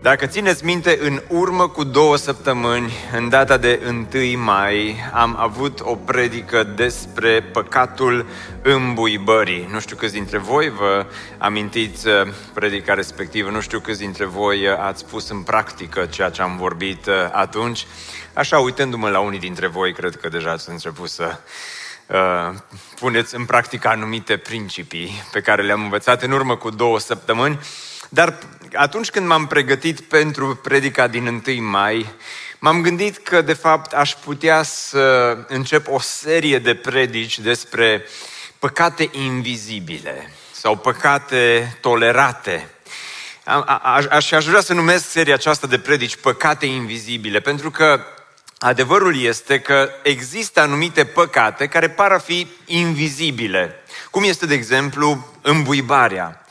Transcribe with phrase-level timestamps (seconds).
[0.00, 3.80] Dacă țineți minte, în urmă cu două săptămâni, în data de
[4.12, 8.26] 1 mai, am avut o predică despre păcatul
[8.62, 9.68] îmbuibării.
[9.70, 11.06] Nu știu câți dintre voi vă
[11.38, 12.14] amintiți uh,
[12.54, 16.56] predica respectivă, nu știu câți dintre voi uh, ați pus în practică ceea ce am
[16.56, 17.86] vorbit uh, atunci.
[18.32, 21.38] Așa, uitându-mă la unii dintre voi, cred că deja ați început să
[22.06, 22.54] uh,
[23.00, 27.58] puneți în practică anumite principii pe care le-am învățat în urmă cu două săptămâni.
[28.08, 28.38] Dar
[28.72, 32.06] atunci când m-am pregătit pentru predica din 1 mai,
[32.58, 38.04] m-am gândit că, de fapt, aș putea să încep o serie de predici despre
[38.58, 42.68] păcate invizibile sau păcate tolerate.
[44.10, 48.04] Aș, aș vrea să numesc seria aceasta de predici păcate invizibile, pentru că
[48.58, 53.74] adevărul este că există anumite păcate care par a fi invizibile.
[54.10, 56.46] Cum este, de exemplu, îmbuibarea.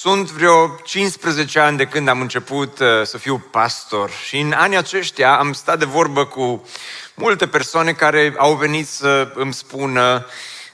[0.00, 4.76] Sunt vreo 15 ani de când am început uh, să fiu pastor și în anii
[4.76, 6.68] aceștia am stat de vorbă cu
[7.14, 10.26] multe persoane care au venit să îmi spună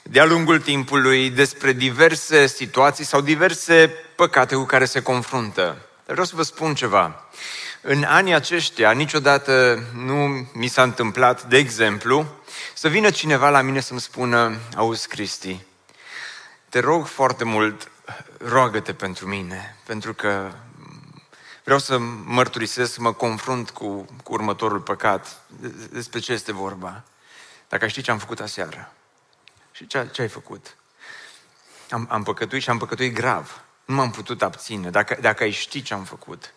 [0.03, 5.63] de-a lungul timpului despre diverse situații sau diverse păcate cu care se confruntă.
[6.05, 7.29] Dar vreau să vă spun ceva.
[7.81, 12.27] În anii aceștia niciodată nu mi s-a întâmplat, de exemplu,
[12.75, 15.61] să vină cineva la mine să-mi spună, auzi Cristi,
[16.69, 17.91] te rog foarte mult,
[18.49, 20.53] roagă-te pentru mine, pentru că
[21.65, 25.41] vreau să mărturisesc, să mă confrunt cu, cu următorul păcat.
[25.91, 27.03] Despre ce este vorba?
[27.69, 28.93] Dacă știi ce am făcut aseară.
[29.73, 30.77] Și ce, ce ai făcut?
[31.91, 33.61] Am, am păcătuit și am păcătuit grav.
[33.85, 34.91] Nu m-am putut abține.
[34.91, 36.55] Dacă, dacă ai ști ce am făcut.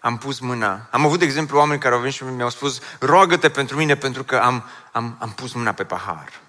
[0.00, 0.88] Am pus mâna.
[0.90, 4.24] Am avut, de exemplu, oameni care au venit și mi-au spus, roagă-te pentru mine pentru
[4.24, 6.40] că am, am, am pus mâna pe pahar.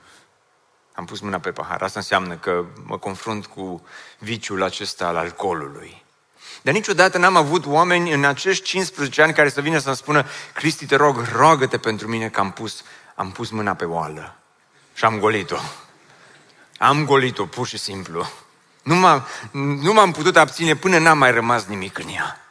[0.96, 1.82] Am pus mâna pe pahar.
[1.82, 3.86] Asta înseamnă că mă confrunt cu
[4.20, 6.04] viciul acesta al alcoolului.
[6.62, 10.86] Dar niciodată n-am avut oameni în acești 15 ani care să vină să-mi spună Cristi,
[10.86, 12.84] te rog, roagă-te pentru mine că am pus,
[13.16, 14.36] am pus mâna pe oală
[14.94, 15.58] și am golit-o.
[16.78, 18.28] Am golit-o, pur și simplu.
[18.84, 22.45] Nu m-am, nu m-am putut abține până n-a mai rămas nimic în ea.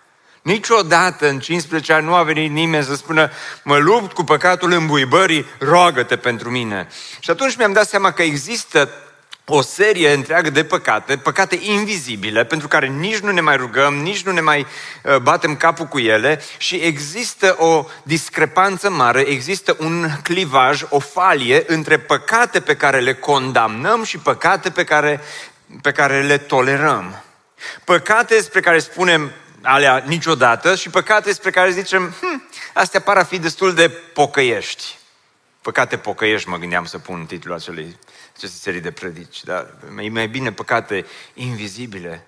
[0.45, 3.31] Niciodată în 15 ani nu a venit nimeni să spună
[3.63, 6.89] mă lupt cu păcatul îmbuibării, roagă-te pentru mine.
[7.19, 8.91] Și atunci mi-am dat seama că există
[9.45, 14.23] o serie întreagă de păcate, păcate invizibile, pentru care nici nu ne mai rugăm, nici
[14.23, 14.67] nu ne mai
[15.03, 21.65] uh, batem capul cu ele și există o discrepanță mare, există un clivaj, o falie
[21.67, 25.21] între păcate pe care le condamnăm și păcate pe care,
[25.83, 27.23] pe care le tolerăm.
[27.85, 29.33] Păcate despre care spunem
[29.65, 34.99] alea niciodată și păcate despre care zicem, hm, astea par a fi destul de pocăiești.
[35.61, 37.99] Păcate pocăiești, mă gândeam să pun titlul acelei,
[38.37, 42.27] acestei serii de predici, dar mai, mai bine păcate invizibile.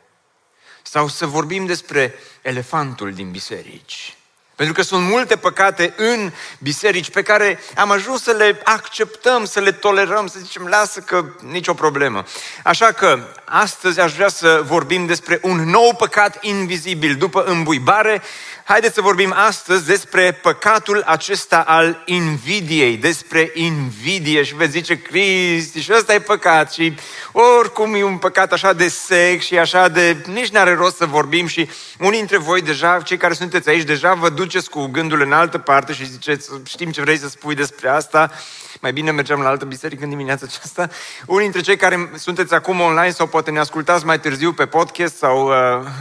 [0.82, 4.16] Sau să vorbim despre elefantul din biserici.
[4.56, 9.60] Pentru că sunt multe păcate în biserici pe care am ajuns să le acceptăm, să
[9.60, 12.24] le tolerăm, să zicem, lasă că nicio problemă.
[12.64, 17.14] Așa că astăzi aș vrea să vorbim despre un nou păcat invizibil.
[17.14, 18.22] După îmbuibare,
[18.68, 24.42] haideți să vorbim astăzi despre păcatul acesta al invidiei, despre invidie.
[24.42, 26.72] Și veți zice, Cristi, și ăsta e păcat.
[26.72, 26.94] Și
[27.32, 30.16] oricum e un păcat așa de sec și așa de...
[30.32, 31.68] Nici n-are rost să vorbim și
[31.98, 35.58] unii dintre voi deja, cei care sunteți aici, deja vă duceți cu gândul în altă
[35.58, 38.30] parte și ziceți, știm ce vrei să spui despre asta,
[38.80, 40.88] mai bine mergeam la altă biserică în dimineața aceasta.
[41.26, 45.16] Unii dintre cei care sunteți acum online sau poate ne ascultați mai târziu pe podcast
[45.16, 45.54] sau uh,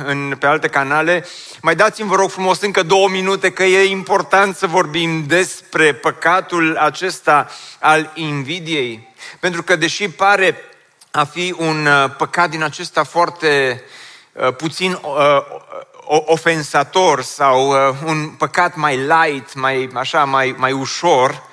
[0.05, 1.25] în, pe alte canale,
[1.61, 6.77] mai dați-mi, vă rog frumos, încă două minute că e important să vorbim despre păcatul
[6.77, 9.13] acesta al invidiei.
[9.39, 10.57] Pentru că deși pare
[11.11, 13.83] a fi un uh, păcat din acesta foarte
[14.33, 15.41] uh, puțin uh,
[16.07, 21.43] ofensator sau uh, un păcat mai light, mai așa, mai, mai ușor,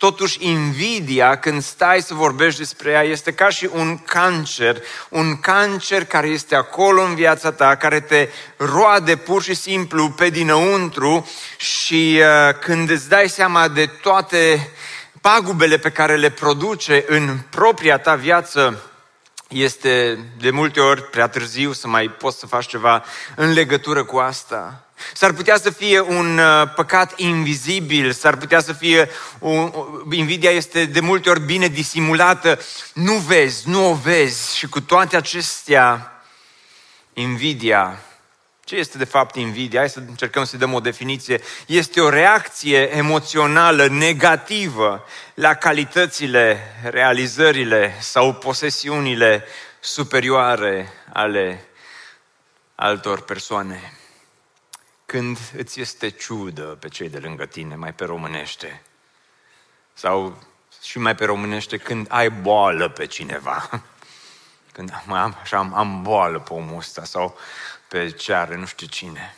[0.00, 6.04] totuși invidia, când stai să vorbești despre ea, este ca și un cancer, un cancer
[6.04, 12.20] care este acolo în viața ta, care te roade pur și simplu pe dinăuntru și
[12.20, 14.70] uh, când îți dai seama de toate
[15.20, 18.82] pagubele pe care le produce în propria ta viață,
[19.48, 23.04] este de multe ori prea târziu să mai poți să faci ceva
[23.36, 24.84] în legătură cu asta.
[25.14, 29.72] S-ar putea să fie un uh, păcat invizibil, s-ar putea să fie, un,
[30.10, 32.58] invidia este de multe ori bine disimulată,
[32.94, 36.12] nu vezi, nu o vezi și cu toate acestea,
[37.12, 38.00] invidia,
[38.70, 39.78] ce este de fapt invidia?
[39.78, 41.40] Hai să încercăm să dăm o definiție.
[41.66, 45.04] Este o reacție emoțională negativă
[45.34, 49.44] la calitățile, realizările sau posesiunile
[49.80, 51.64] superioare ale
[52.74, 53.99] altor persoane
[55.10, 58.82] când îți este ciudă pe cei de lângă tine, mai pe românește.
[59.94, 60.42] Sau
[60.82, 63.68] și mai pe românește când ai boală pe cineva.
[64.72, 67.38] Când am, așa, am, am boală pe omul ăsta sau
[67.88, 69.36] pe ce are, nu știu cine.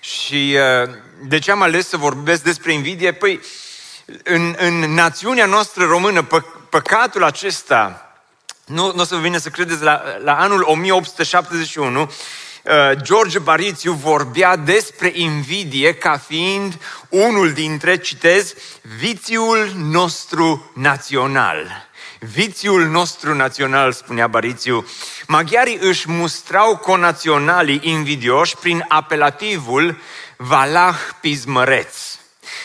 [0.00, 3.12] Și uh, de ce am ales să vorbesc despre invidie?
[3.12, 3.40] Păi,
[4.24, 8.14] în, în națiunea noastră română, pă, păcatul acesta,
[8.66, 12.08] nu, nu o să vă vină să credeți, la, la anul 1871, Uh,
[13.02, 18.54] George Barițiu vorbea despre invidie ca fiind unul dintre, citez,
[18.98, 21.88] vițiul nostru național.
[22.18, 24.86] Vițiul nostru național, spunea Barițiu.
[25.26, 29.98] Maghiarii își mustrau conaționalii invidioși prin apelativul
[30.36, 31.94] Valah Pismăreț.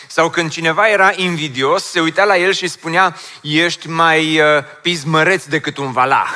[0.06, 4.46] Sau când cineva era invidios, se uita la el și spunea, ești mai uh,
[4.82, 6.30] pismăreț decât un valah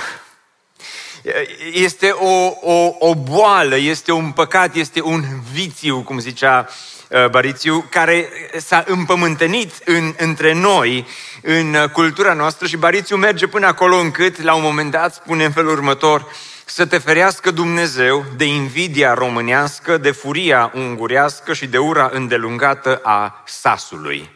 [1.72, 6.68] este o, o, o boală, este un păcat, este un vițiu, cum zicea
[7.08, 11.06] uh, Barițiu, care s-a împământenit în, între noi,
[11.42, 15.44] în uh, cultura noastră și Barițiu merge până acolo încât, la un moment dat, spune
[15.44, 16.26] în felul următor,
[16.64, 23.42] să te ferească Dumnezeu de invidia românească, de furia ungurească și de ura îndelungată a
[23.46, 24.30] sasului.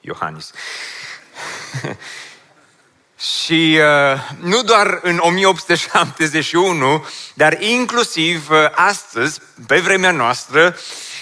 [0.00, 0.50] Iohannis.
[3.20, 10.76] Și uh, nu doar în 1871, dar inclusiv uh, astăzi, pe vremea noastră,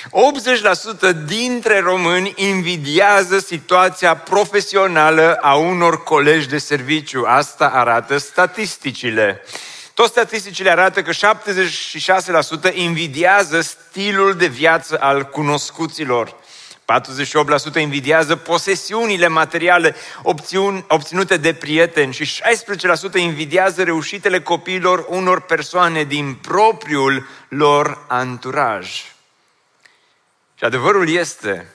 [0.05, 7.25] 80% dintre români invidiază situația profesională a unor colegi de serviciu.
[7.27, 9.45] Asta arată statisticile.
[9.95, 11.11] Toți statisticile arată că
[12.71, 16.37] 76% invidiază stilul de viață al cunoscuților.
[16.93, 19.95] 48% invidiază posesiunile materiale
[20.89, 22.43] obținute de prieteni și
[23.13, 28.89] 16% invidiază reușitele copiilor unor persoane din propriul lor anturaj.
[30.55, 31.73] Și adevărul este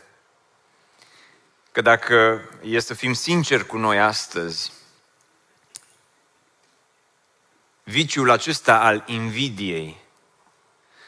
[1.72, 4.72] că dacă e să fim sinceri cu noi astăzi,
[7.84, 10.02] viciul acesta al invidiei,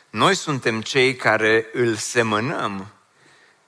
[0.09, 2.94] noi suntem cei care îl semănăm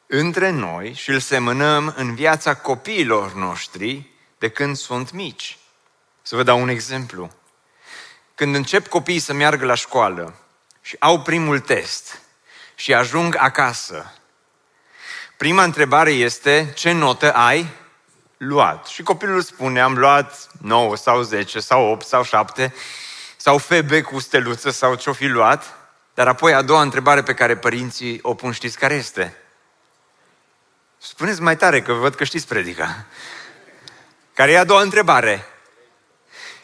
[0.08, 5.58] între noi și îl semănăm în viața copiilor noștri de când sunt mici.
[6.22, 7.32] Să vă dau un exemplu.
[8.36, 10.36] Când încep copiii să meargă la școală
[10.82, 12.22] și au primul test
[12.76, 14.14] și ajung acasă,
[15.38, 17.70] prima întrebare este ce notă ai
[18.38, 18.86] luat?
[18.86, 22.74] Și copilul spune am luat 9 sau 10 sau 8 sau 7
[23.38, 25.76] sau FB cu steluță sau ce-o fi luat,
[26.14, 29.38] dar apoi a doua întrebare pe care părinții o pun știți care este?
[31.10, 33.06] Spuneți mai tare, că văd că știți predica.
[34.34, 35.46] Care e a doua întrebare?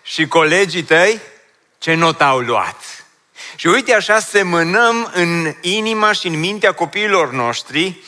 [0.01, 1.21] Și colegii tăi,
[1.77, 3.05] ce notă au luat?
[3.55, 8.03] Și uite așa semănăm în inima și în mintea copiilor noștri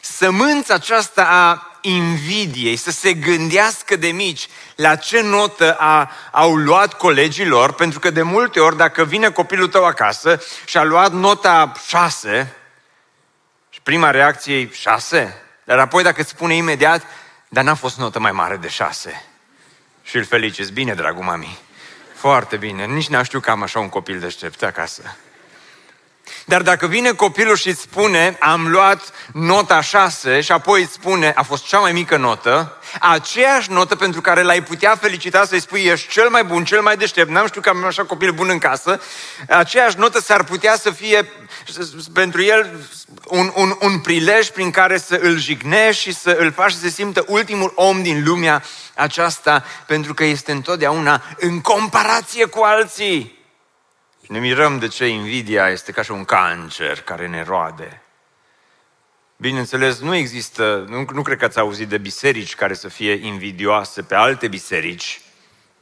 [0.00, 6.94] sămânța aceasta a invidiei, să se gândească de mici la ce notă a, au luat
[6.94, 11.12] colegii lor, pentru că de multe ori dacă vine copilul tău acasă și a luat
[11.12, 12.56] nota 6,
[13.70, 17.02] și prima reacție e 6, dar apoi dacă îți spune imediat,
[17.48, 19.24] dar n-a fost notă mai mare de șase.
[20.02, 20.72] Și îl feliciți.
[20.72, 21.58] Bine, dragul mami.
[22.14, 22.84] Foarte bine.
[22.84, 25.16] Nici n-am știut că am așa un copil deștept acasă.
[26.44, 31.32] Dar dacă vine copilul și îți spune, am luat nota 6 și apoi îți spune,
[31.36, 35.80] a fost cea mai mică notă, aceeași notă pentru care l-ai putea felicita să-i spui,
[35.80, 38.58] ești cel mai bun, cel mai deștept, n-am știut că am așa copil bun în
[38.58, 39.00] casă,
[39.48, 41.32] aceeași notă s-ar putea să fie
[42.12, 42.88] pentru el
[43.26, 46.88] un, un, un prilej prin care să îl jignești și să îl faci să se
[46.88, 48.62] simtă ultimul om din lumea
[48.94, 53.38] aceasta, pentru că este întotdeauna în comparație cu alții.
[54.30, 58.02] Și ne mirăm de ce invidia este ca și un cancer care ne roade.
[59.36, 64.02] Bineînțeles, nu există, nu, nu cred că ați auzit de biserici care să fie invidioase
[64.02, 65.20] pe alte biserici,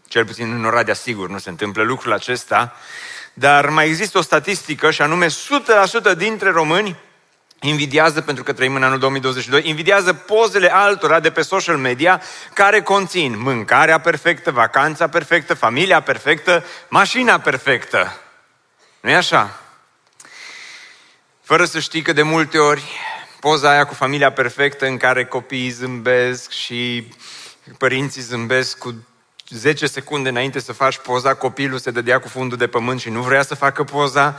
[0.06, 2.76] cel puțin în Oradea sigur nu se întâmplă lucrul acesta,
[3.34, 5.30] dar mai există o statistică și anume 100%
[6.16, 6.96] dintre români
[7.60, 12.82] invidiază, pentru că trăim în anul 2022, invidiază pozele altora de pe social media care
[12.82, 18.22] conțin mâncarea perfectă, vacanța perfectă, familia perfectă, mașina perfectă.
[19.08, 19.60] Nu e așa?
[21.42, 22.82] Fără să știi că de multe ori
[23.40, 27.08] poza aia cu familia perfectă în care copiii zâmbesc și
[27.78, 28.94] părinții zâmbesc cu
[29.48, 33.22] 10 secunde înainte să faci poza, copilul se dădea cu fundul de pământ și nu
[33.22, 34.36] vrea să facă poza,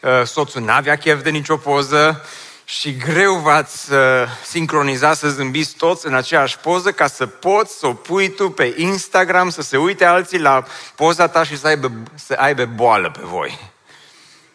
[0.00, 2.24] uh, soțul n-avea chef de nicio poză
[2.64, 3.98] și greu v-ați uh,
[4.44, 8.74] sincroniza să zâmbiți toți în aceeași poză ca să poți să o pui tu pe
[8.76, 10.64] Instagram, să se uite alții la
[10.94, 13.70] poza ta și să aibă, să aibă boală pe voi.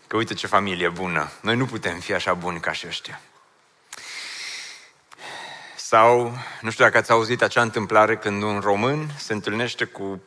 [0.08, 1.32] Că uite ce familie bună.
[1.42, 3.22] Noi nu putem fi așa buni ca și ăștia.
[5.76, 10.22] Sau, nu știu dacă ați auzit acea întâmplare când un român se întâlnește cu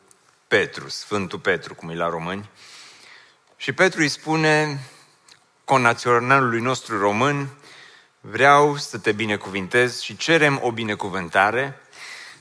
[0.49, 2.51] Petru, Sfântul Petru, cum e la români,
[3.57, 4.81] și Petru îi spune
[5.65, 7.49] conaționalului nostru român,
[8.21, 11.81] vreau să te binecuvintez și cerem o binecuvântare,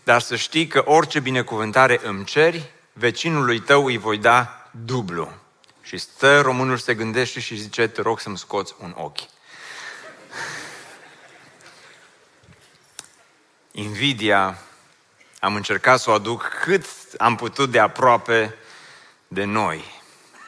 [0.04, 5.34] dar să știi că orice binecuvântare îmi ceri, vecinului tău îi voi da dublu.
[5.90, 9.20] Și stă românul se gândește și zice, te rog să-mi scoți un ochi.
[13.72, 14.58] Invidia
[15.40, 16.86] am încercat să o aduc cât
[17.18, 18.56] am putut de aproape
[19.28, 20.02] de noi,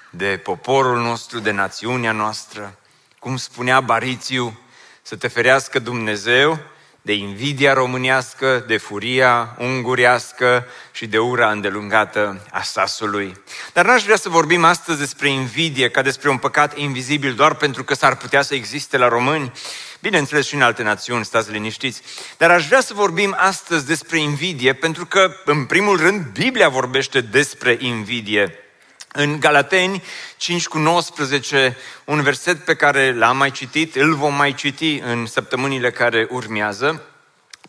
[0.09, 2.77] de poporul nostru, de națiunea noastră.
[3.19, 4.59] Cum spunea Barițiu,
[5.01, 6.59] să te ferească Dumnezeu
[7.01, 13.41] de invidia românească, de furia ungurească și de ura îndelungată a sasului.
[13.73, 17.83] Dar n-aș vrea să vorbim astăzi despre invidie ca despre un păcat invizibil doar pentru
[17.83, 19.51] că s-ar putea să existe la români,
[19.99, 22.01] bineînțeles și în alte națiuni, stați liniștiți.
[22.37, 27.21] Dar aș vrea să vorbim astăzi despre invidie pentru că, în primul rând, Biblia vorbește
[27.21, 28.55] despre invidie.
[29.13, 30.03] În Galateni
[30.37, 35.25] 5 cu 19, un verset pe care l-am mai citit, îl vom mai citi în
[35.25, 37.01] săptămânile care urmează,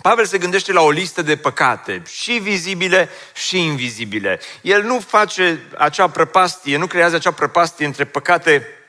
[0.02, 4.40] Pavel se gândește la o listă de păcate, și vizibile și invizibile.
[4.61, 8.82] El nu face acea prăpastie, nu creează acea prăpastie între păcate Uh,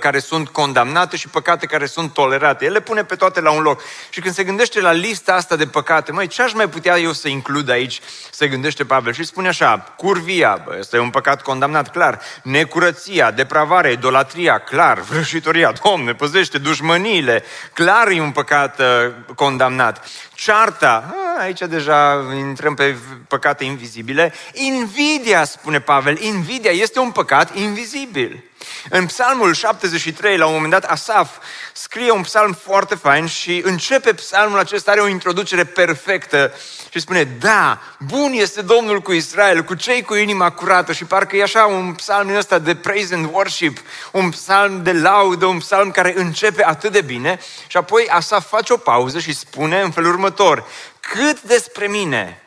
[0.00, 2.64] care sunt condamnate și păcate care sunt tolerate.
[2.64, 3.82] El le pune pe toate la un loc.
[4.10, 7.12] Și când se gândește la lista asta de păcate, măi, ce aș mai putea eu
[7.12, 8.00] să includ aici?
[8.30, 13.30] Se gândește Pavel și spune așa, curvia, bă, ăsta e un păcat condamnat, clar, necurăția,
[13.30, 20.06] depravarea, idolatria, clar, vrăjitoria, Doamne, păzește, dușmăniile, clar e un păcat uh, condamnat.
[20.34, 22.96] Cearta, a, aici deja intrăm pe
[23.28, 24.32] păcate invizibile.
[24.52, 28.44] Invidia, spune Pavel, invidia este un păcat invizibil.
[28.90, 31.36] În psalmul 73, la un moment dat, Asaf
[31.72, 36.52] scrie un psalm foarte fain și începe psalmul acesta, are o introducere perfectă
[36.90, 40.92] și spune, da, bun este Domnul cu Israel, cu cei cu inima curată.
[40.92, 43.78] Și parcă e așa un psalm din ăsta de praise and worship,
[44.12, 48.72] un psalm de laudă, un psalm care începe atât de bine și apoi Asaf face
[48.72, 50.66] o pauză și spune în felul următor,
[51.00, 52.40] cât despre mine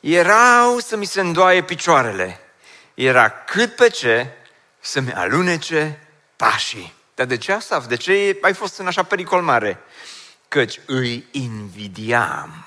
[0.00, 2.40] erau să mi se îndoaie picioarele,
[2.94, 4.26] era cât pe ce
[4.80, 6.94] să-mi alunece pașii.
[7.14, 7.86] Dar de ce Asaf?
[7.86, 9.78] De ce ai fost în așa pericol mare?
[10.48, 12.66] Căci îi invidiam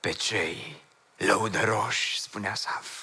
[0.00, 0.82] pe cei
[1.16, 3.02] lăudăroși, spune Asaf.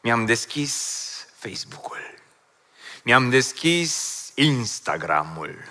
[0.00, 0.74] Mi-am deschis
[1.36, 2.14] Facebook-ul,
[3.02, 5.64] mi-am deschis Instagram-ul,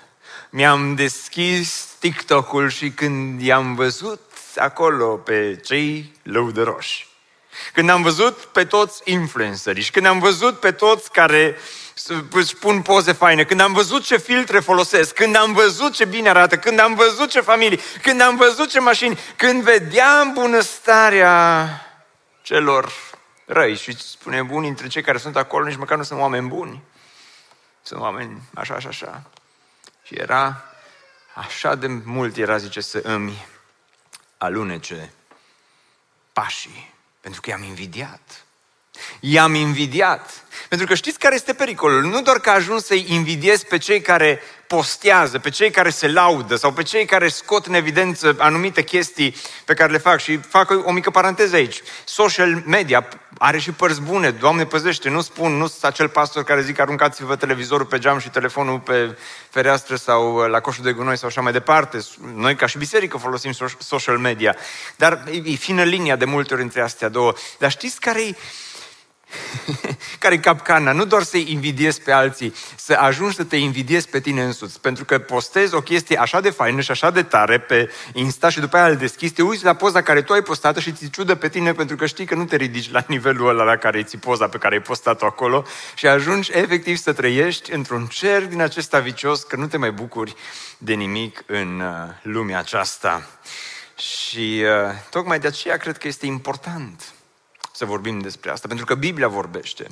[0.49, 4.21] mi-am deschis TikTok-ul și când i-am văzut
[4.55, 7.07] acolo pe cei lăudăroși,
[7.73, 11.57] când am văzut pe toți influencerii și când am văzut pe toți care
[12.31, 16.29] își pun poze faine, când am văzut ce filtre folosesc, când am văzut ce bine
[16.29, 21.69] arată, când am văzut ce familii, când am văzut ce mașini, când vedeam bunăstarea
[22.41, 22.91] celor
[23.45, 26.81] răi și spune buni între cei care sunt acolo, nici măcar nu sunt oameni buni.
[27.81, 29.23] Sunt oameni așa și așa.
[30.03, 30.63] Și era
[31.33, 33.45] așa de mult era, zice, să îmi
[34.37, 35.13] alunece
[36.33, 36.90] pașii
[37.21, 38.45] pentru că i-am invidiat.
[39.19, 40.43] I-am invidiat.
[40.69, 42.01] Pentru că știți care este pericolul?
[42.01, 46.55] Nu doar că ajuns să-i invidiez pe cei care postează, pe cei care se laudă
[46.55, 49.35] sau pe cei care scot în evidență anumite chestii
[49.65, 50.19] pe care le fac.
[50.19, 51.81] Și fac o mică paranteză aici.
[52.03, 53.07] Social media
[53.43, 54.31] are și părți bune.
[54.31, 58.29] Doamne păzește, nu spun, nu sunt acel pastor care zic aruncați-vă televizorul pe geam și
[58.29, 59.17] telefonul pe
[59.49, 61.99] fereastră sau la coșul de gunoi sau așa mai departe.
[62.35, 64.55] Noi ca și biserică folosim social media.
[64.95, 67.33] Dar e fină linia de multe ori între astea două.
[67.59, 68.35] Dar știți care e
[70.19, 70.91] care e capcana?
[70.91, 74.79] Nu doar să-i invidiezi pe alții, să ajungi să te invidiezi pe tine însuți.
[74.79, 78.59] Pentru că postezi o chestie așa de faină și așa de tare pe Insta și
[78.59, 81.35] după aia îl deschizi, te uiți la poza care tu ai postat și ți ciudă
[81.35, 84.17] pe tine pentru că știi că nu te ridici la nivelul ăla la care ți
[84.17, 88.99] poza pe care ai postat-o acolo și ajungi efectiv să trăiești într-un cer din acesta
[88.99, 90.35] vicios că nu te mai bucuri
[90.77, 93.27] de nimic în uh, lumea aceasta.
[93.97, 97.13] Și uh, tocmai de aceea cred că este important
[97.71, 99.87] să vorbim despre asta, pentru că Biblia vorbește.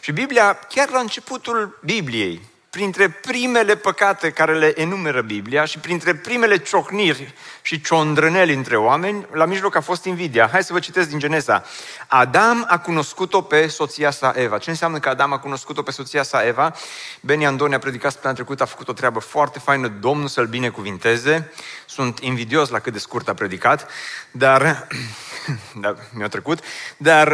[0.00, 6.14] Și Biblia, chiar la începutul Bibliei, printre primele păcate care le enumeră Biblia și printre
[6.14, 10.48] primele ciocniri și ciondrăneli între oameni, la mijloc a fost invidia.
[10.52, 11.64] Hai să vă citesc din Geneza.
[12.06, 14.58] Adam a cunoscut-o pe soția sa Eva.
[14.58, 16.74] Ce înseamnă că Adam a cunoscut-o pe soția sa Eva?
[17.20, 21.52] Beni Andoni a predicat săptămâna trecută, a făcut o treabă foarte faină, Domnul să-l binecuvinteze.
[21.86, 23.90] Sunt invidios la cât de scurt a predicat,
[24.30, 24.86] dar
[25.82, 26.58] da, mi-a trecut,
[26.96, 27.32] dar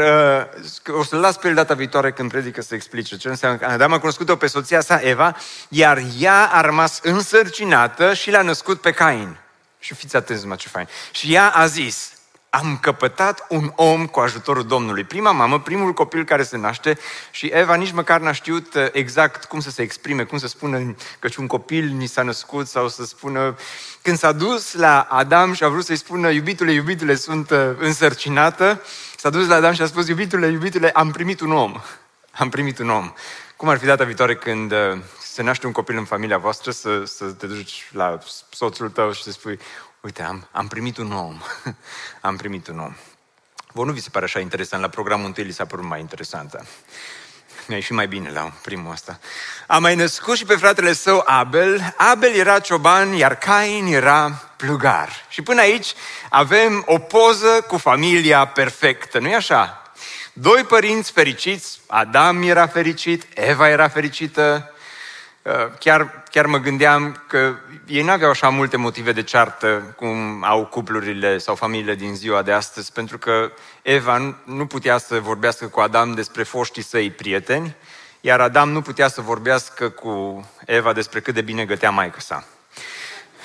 [0.87, 3.65] uh, o să-l las pe el data viitoare când predică să explice ce înseamnă că
[3.65, 5.37] Adam a cunoscut-o pe soția sa Eva,
[5.69, 9.37] iar ea a rămas însărcinată și l-a născut pe Cain.
[9.79, 10.89] Și fiți atenți, mă, ce fain.
[11.11, 12.13] Și ea a zis,
[12.51, 15.05] am căpătat un om cu ajutorul Domnului.
[15.05, 16.99] Prima mamă, primul copil care se naște
[17.31, 20.95] și Eva nici măcar n-a știut uh, exact cum să se exprime, cum să spună
[21.19, 23.57] că un copil ni s-a născut sau să spună...
[24.03, 28.83] Când s-a dus la Adam și a vrut să-i spună, iubitule, iubitule, sunt uh, însărcinată,
[29.17, 31.81] s-a dus la Adam și a spus, iubitule, iubitule, am primit un om.
[32.39, 33.13] Am primit un om.
[33.57, 34.99] Cum ar fi data viitoare când uh,
[35.37, 38.19] se naște un copil în familia voastră, să, să te duci la
[38.51, 39.59] soțul tău și să spui,
[40.07, 41.43] uite, am, am primit un om.
[42.21, 42.95] am primit un om.
[43.73, 44.83] Vă nu vi se pare așa interesant?
[44.83, 46.67] La programul întâi li s-a părut mai interesantă.
[47.67, 49.19] Mi-a și mai bine la primul ăsta.
[49.67, 51.95] A mai născut și pe fratele său Abel.
[51.97, 55.27] Abel era cioban, iar Cain era plugar.
[55.29, 55.95] Și până aici
[56.31, 59.83] avem o poză cu familia perfectă, nu-i așa?
[60.33, 64.76] Doi părinți fericiți, Adam era fericit, Eva era fericită, Uh,
[65.79, 67.55] chiar, chiar mă gândeam că
[67.87, 72.43] ei nu aveau așa multe motive de ceartă cum au cuplurile sau familiile din ziua
[72.43, 77.77] de astăzi, pentru că Eva nu putea să vorbească cu Adam despre foștii săi prieteni,
[78.21, 82.45] iar Adam nu putea să vorbească cu Eva despre cât de bine gătea maică sa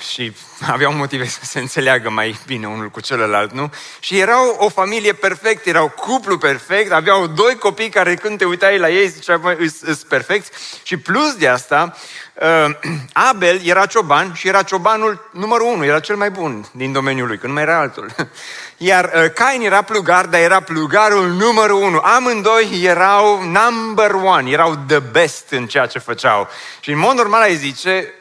[0.02, 0.32] și
[0.66, 3.72] aveau motive să se înțeleagă mai bine unul cu celălalt, nu?
[4.00, 8.78] Și erau o familie perfectă, erau cuplu perfect, aveau doi copii care când te uitai
[8.78, 10.50] la ei ziceai, băi, îs perfecți.
[10.82, 12.31] Și plus de asta, uh,
[13.30, 17.38] Abel era cioban și era ciobanul numărul unu, era cel mai bun din domeniul lui,
[17.38, 18.10] că nu mai era altul.
[18.76, 21.98] Iar uh, Cain era plugar, dar era plugarul numărul unu.
[21.98, 26.48] Amândoi erau number one, erau the best în ceea ce făceau.
[26.80, 28.14] Și în mod normal ai zice,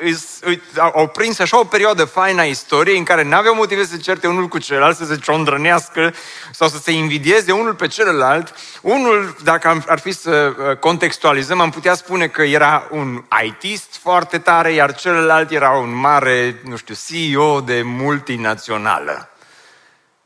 [0.94, 4.48] au prins așa o perioadă faină a istoriei în care n-aveau motive să certe unul
[4.48, 6.14] cu celălalt, să se ciondrănească
[6.52, 8.54] sau să se invidieze unul pe celălalt.
[8.82, 14.40] Unul, dacă ar fi să uh, contextualizăm, am putea spune că era un ITist foarte
[14.40, 19.30] tare, iar celălalt era un mare, nu știu, CEO de multinațională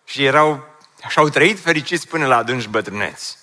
[0.05, 0.67] și erau,
[1.09, 3.37] și au trăit fericiți până la adânci bătrâneți.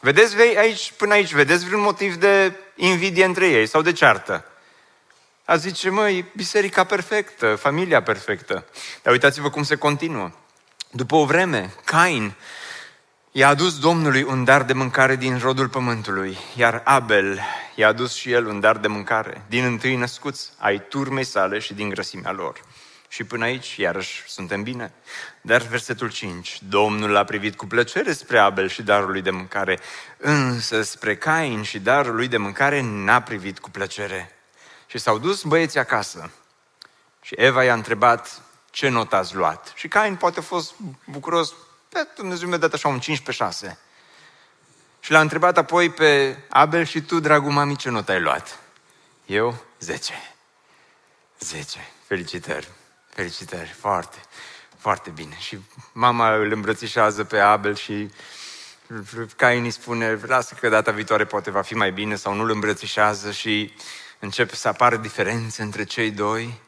[0.00, 4.44] Vedeți aici, până aici, vedeți vreun motiv de invidie între ei sau de ceartă?
[5.44, 8.64] A zice, măi, biserica perfectă, familia perfectă.
[9.02, 10.30] Dar uitați-vă cum se continuă.
[10.90, 12.34] După o vreme, Cain
[13.36, 17.40] i-a adus Domnului un dar de mâncare din rodul pământului, iar Abel
[17.74, 21.74] i-a adus și el un dar de mâncare din întâi născuți ai turmei sale și
[21.74, 22.60] din grăsimea lor.
[23.08, 24.92] Și până aici, iarăși, suntem bine.
[25.40, 26.58] Dar versetul 5.
[26.68, 29.78] Domnul a privit cu plăcere spre Abel și darul lui de mâncare,
[30.16, 34.38] însă spre Cain și darul lui de mâncare n-a privit cu plăcere.
[34.86, 36.30] Și s-au dus băieții acasă.
[37.20, 39.72] Și Eva i-a întrebat, ce not ați luat?
[39.74, 41.54] Și Cain poate a fost bucuros,
[41.94, 43.78] pe Dumnezeu mi-a dat așa un 5 pe 6.
[45.00, 48.58] Și l-a întrebat apoi pe Abel și tu, dragul mami, ce not ai luat?
[49.26, 50.12] Eu, 10.
[51.38, 51.78] 10.
[52.06, 52.68] Felicitări.
[53.08, 54.16] Felicitări, foarte,
[54.78, 55.36] foarte bine.
[55.38, 55.58] Și
[55.92, 58.10] mama îl îmbrățișează pe Abel și
[59.36, 62.50] Cain îi spune, lasă că data viitoare poate va fi mai bine sau nu îl
[62.50, 63.74] îmbrățișează și
[64.18, 66.60] începe să apară diferențe între cei doi.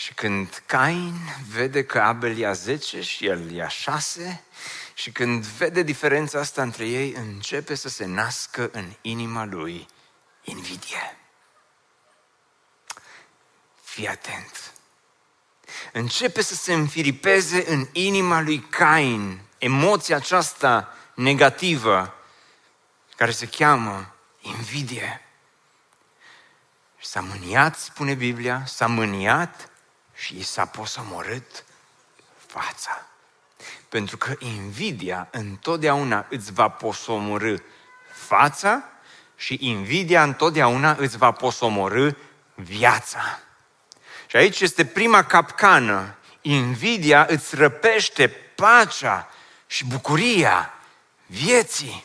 [0.00, 1.14] Și când Cain
[1.48, 4.44] vede că Abel ia 10 și el ia 6,
[4.94, 9.88] și când vede diferența asta între ei, începe să se nască în inima lui
[10.42, 11.18] invidie.
[13.82, 14.72] Fii atent
[15.92, 22.14] începe să se înfiripeze în inima lui Cain emoția aceasta negativă
[23.16, 25.20] care se cheamă invidie.
[26.98, 29.70] Și s-a mâniat, spune Biblia, s-a mâniat
[30.20, 31.64] și i s-a posomorât
[32.46, 33.06] fața.
[33.88, 37.56] Pentru că invidia întotdeauna îți va posomorâ
[38.12, 38.82] fața
[39.36, 42.10] și invidia întotdeauna îți va posomorâ
[42.54, 43.38] viața.
[44.26, 46.14] Și aici este prima capcană.
[46.40, 49.30] Invidia îți răpește pacea
[49.66, 50.74] și bucuria
[51.26, 52.04] vieții.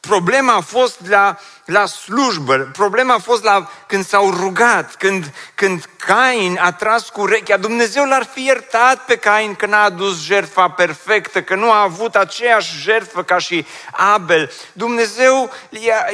[0.00, 5.88] Problema a fost la, la slujbă, problema a fost la când s-au rugat, când, când
[6.06, 10.70] Cain a tras cu urechea, Dumnezeu l-ar fi iertat pe Cain că n-a adus jertfa
[10.70, 14.52] perfectă, că nu a avut aceeași jertfă ca și Abel.
[14.72, 15.50] Dumnezeu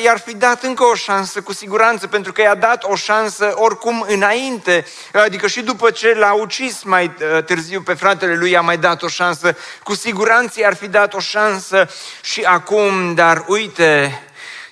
[0.03, 4.05] i-ar fi dat încă o șansă, cu siguranță, pentru că i-a dat o șansă oricum
[4.09, 8.79] înainte, adică și după ce l-a ucis mai uh, târziu pe fratele lui, a mai
[8.79, 11.89] dat o șansă, cu siguranță i-ar fi dat o șansă
[12.23, 14.23] și acum, dar uite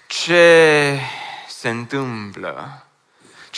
[0.07, 0.99] ce
[1.61, 2.83] se întâmplă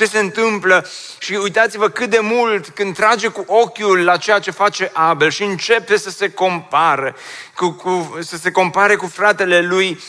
[0.00, 0.86] ce se întâmplă
[1.18, 5.42] și uitați-vă cât de mult când trage cu ochiul la ceea ce face Abel și
[5.42, 7.14] începe să se compare
[7.56, 10.00] cu, cu, să se compare cu fratele lui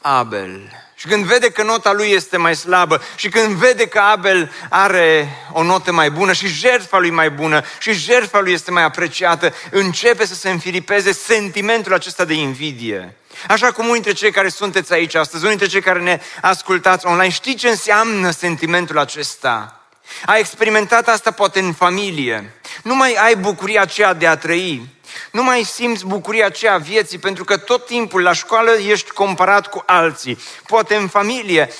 [0.00, 0.70] Abel.
[1.00, 5.36] Și când vede că nota lui este mai slabă și când vede că Abel are
[5.52, 9.54] o notă mai bună și jertfa lui mai bună și jertfa lui este mai apreciată,
[9.70, 13.16] începe să se înfiripeze sentimentul acesta de invidie.
[13.48, 17.06] Așa cum unii dintre cei care sunteți aici astăzi, unii dintre cei care ne ascultați
[17.06, 19.80] online, știți ce înseamnă sentimentul acesta?
[20.26, 22.54] Ai experimentat asta poate în familie.
[22.82, 24.88] Nu mai ai bucuria aceea de a trăi.
[25.30, 29.82] Nu mai simți bucuria aceea vieții pentru că tot timpul la școală ești comparat cu
[29.86, 30.38] alții.
[30.66, 31.70] Poate în familie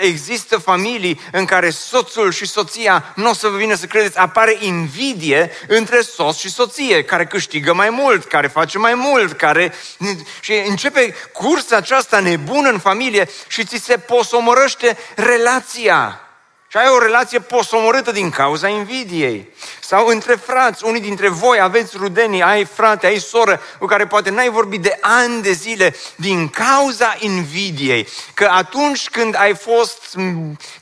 [0.00, 4.56] există familii în care soțul și soția, nu o să vă vină să credeți, apare
[4.60, 9.74] invidie între soț și soție, care câștigă mai mult, care face mai mult, care...
[10.40, 16.20] Și începe cursa aceasta nebună în familie și ți se posomorăște relația.
[16.68, 19.54] Și ai o relație posomorâtă din cauza invidiei.
[19.90, 24.30] Sau între frați, unii dintre voi aveți rudenii, ai frate, ai soră, cu care poate
[24.30, 28.08] n-ai vorbit de ani de zile din cauza invidiei.
[28.34, 30.16] Că atunci când ai fost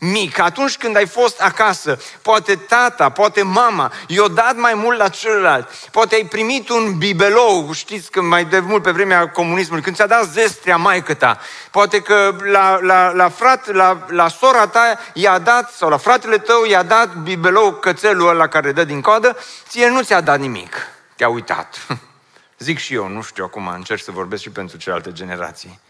[0.00, 5.08] mic, atunci când ai fost acasă, poate tata, poate mama, i-o dat mai mult la
[5.08, 5.68] celălalt.
[5.90, 10.06] Poate ai primit un bibelou, știți că mai de mult pe vremea comunismului, când ți-a
[10.06, 11.38] dat zestrea maică ta.
[11.70, 16.38] Poate că la, la, la frat, la, la sora ta i-a dat, sau la fratele
[16.38, 19.36] tău i-a dat bibelou cățelul ăla care dă din din coadă,
[19.68, 20.76] ție nu ți-a dat nimic.
[21.16, 21.86] Te-a uitat.
[22.58, 25.80] Zic și eu, nu știu acum, încerc să vorbesc și pentru celelalte generații.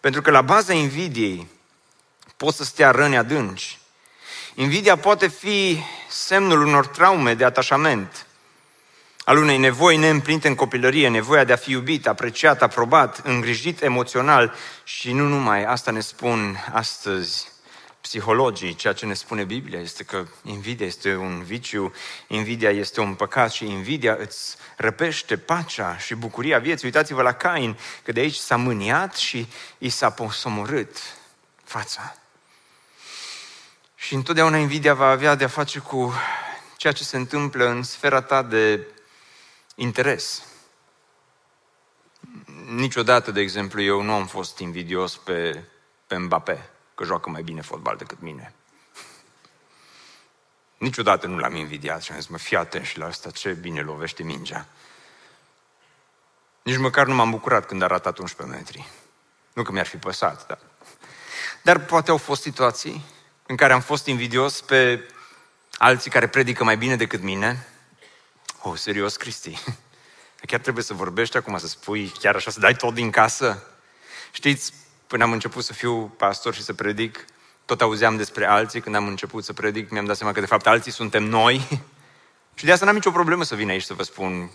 [0.00, 1.48] Pentru că la baza invidiei
[2.36, 3.78] pot să stea răni adânci.
[4.54, 8.26] Invidia poate fi semnul unor traume de atașament,
[9.24, 14.54] al unei nevoi neîmplinite în copilărie, nevoia de a fi iubit, apreciat, aprobat, îngrijit emoțional
[14.84, 17.51] și nu numai, asta ne spun astăzi
[18.02, 21.92] psihologii, ceea ce ne spune Biblia este că invidia este un viciu,
[22.26, 26.86] invidia este un păcat și invidia îți răpește pacea și bucuria vieții.
[26.86, 29.46] Uitați-vă la Cain, că de aici s-a mâniat și
[29.78, 30.96] i s-a posomorât
[31.64, 32.16] fața.
[33.94, 36.12] Și întotdeauna invidia va avea de-a face cu
[36.76, 38.86] ceea ce se întâmplă în sfera ta de
[39.74, 40.42] interes.
[42.68, 45.64] Niciodată, de exemplu, eu nu am fost invidios pe,
[46.06, 48.54] pe Mbappé că joacă mai bine fotbal decât mine.
[50.78, 53.80] Niciodată nu l-am invidiat și am zis, mă, fii atent și la asta, ce bine
[53.80, 54.66] lovește mingea.
[56.62, 58.88] Nici măcar nu m-am bucurat când a ratat 11 metri.
[59.52, 60.58] Nu că mi-ar fi păsat, dar...
[61.62, 63.04] Dar poate au fost situații
[63.46, 65.08] în care am fost invidios pe
[65.72, 67.66] alții care predică mai bine decât mine.
[68.62, 69.58] Oh, serios, Cristi?
[70.46, 73.66] Chiar trebuie să vorbești acum, să spui chiar așa, să dai tot din casă?
[74.32, 74.72] Știți,
[75.12, 77.24] Până am început să fiu pastor și să predic,
[77.64, 78.80] tot auzeam despre alții.
[78.80, 81.68] Când am început să predic, mi-am dat seama că de fapt alții suntem noi.
[82.54, 84.50] și de asta n-am nicio problemă să vin aici să vă spun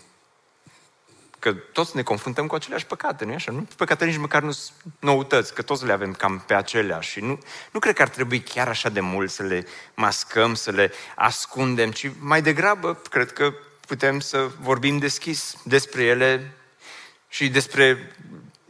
[1.40, 3.52] că toți ne confruntăm cu aceleași păcate, nu-i așa?
[3.52, 4.58] Nu păcate nici măcar nu
[5.00, 7.10] noutăți, că toți le avem cam pe aceleași.
[7.10, 7.40] Și nu,
[7.72, 11.92] nu cred că ar trebui chiar așa de mult să le mascăm, să le ascundem,
[11.92, 13.54] ci mai degrabă cred că
[13.88, 16.52] putem să vorbim deschis despre ele
[17.28, 18.16] și despre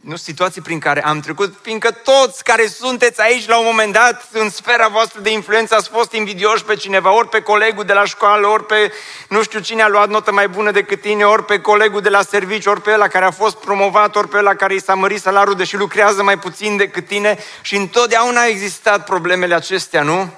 [0.00, 4.28] nu situații prin care am trecut, fiindcă toți care sunteți aici la un moment dat
[4.32, 8.04] în sfera voastră de influență ați fost invidioși pe cineva, ori pe colegul de la
[8.04, 8.92] școală, ori pe
[9.28, 12.22] nu știu cine a luat notă mai bună decât tine, ori pe colegul de la
[12.22, 15.20] serviciu, ori pe ăla care a fost promovat, ori pe ăla care i s-a mărit
[15.20, 20.32] salariul, deși lucrează mai puțin decât tine și întotdeauna au existat problemele acestea, nu?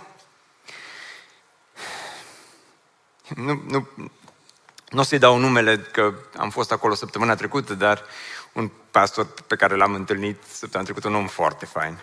[3.36, 3.88] Nu, nu,
[4.88, 8.02] nu o să-i dau numele, că am fost acolo săptămâna trecută, dar
[8.52, 11.98] un pastor pe care l-am întâlnit săptămâna trecută, un om foarte fain.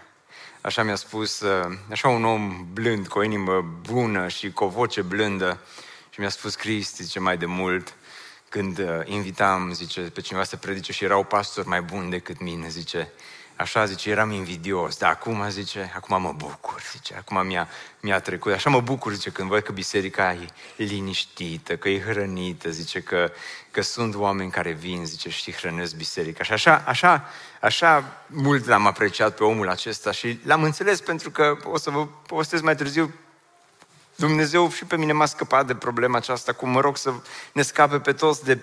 [0.61, 4.67] Așa mi-a spus, uh, așa un om blând, cu o inimă bună și cu o
[4.67, 5.59] voce blândă.
[6.09, 7.93] Și mi-a spus, Cristi, zice, mai de mult,
[8.49, 12.69] când uh, invitam, zice, pe cineva să predice și erau pastori mai buni decât mine,
[12.69, 13.11] zice,
[13.57, 18.53] Așa, zice, eram invidios, dar acum, zice, acum mă bucur, zice, acum mi-a, mi-a trecut.
[18.53, 20.33] Așa mă bucur, zice, când văd că biserica
[20.75, 23.31] e liniștită, că e hrănită, zice, că,
[23.71, 26.43] că sunt oameni care vin, zice, și hrănesc biserica.
[26.43, 27.29] Și așa, așa,
[27.61, 32.05] așa mult l-am apreciat pe omul acesta și l-am înțeles pentru că, o să vă
[32.05, 33.13] povestesc mai târziu,
[34.15, 37.13] Dumnezeu și pe mine m-a scăpat de problema aceasta, cum mă rog să
[37.53, 38.59] ne scape pe toți de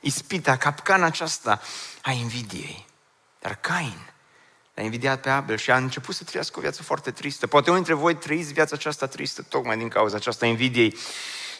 [0.00, 1.60] ispita, capcana aceasta
[2.02, 2.86] a invidiei.
[3.40, 4.11] Dar Cain
[4.74, 7.46] l-a invidiat pe Abel și a început să trăiască o viață foarte tristă.
[7.46, 10.96] Poate unii dintre voi trăiți viața aceasta tristă tocmai din cauza aceasta invidiei.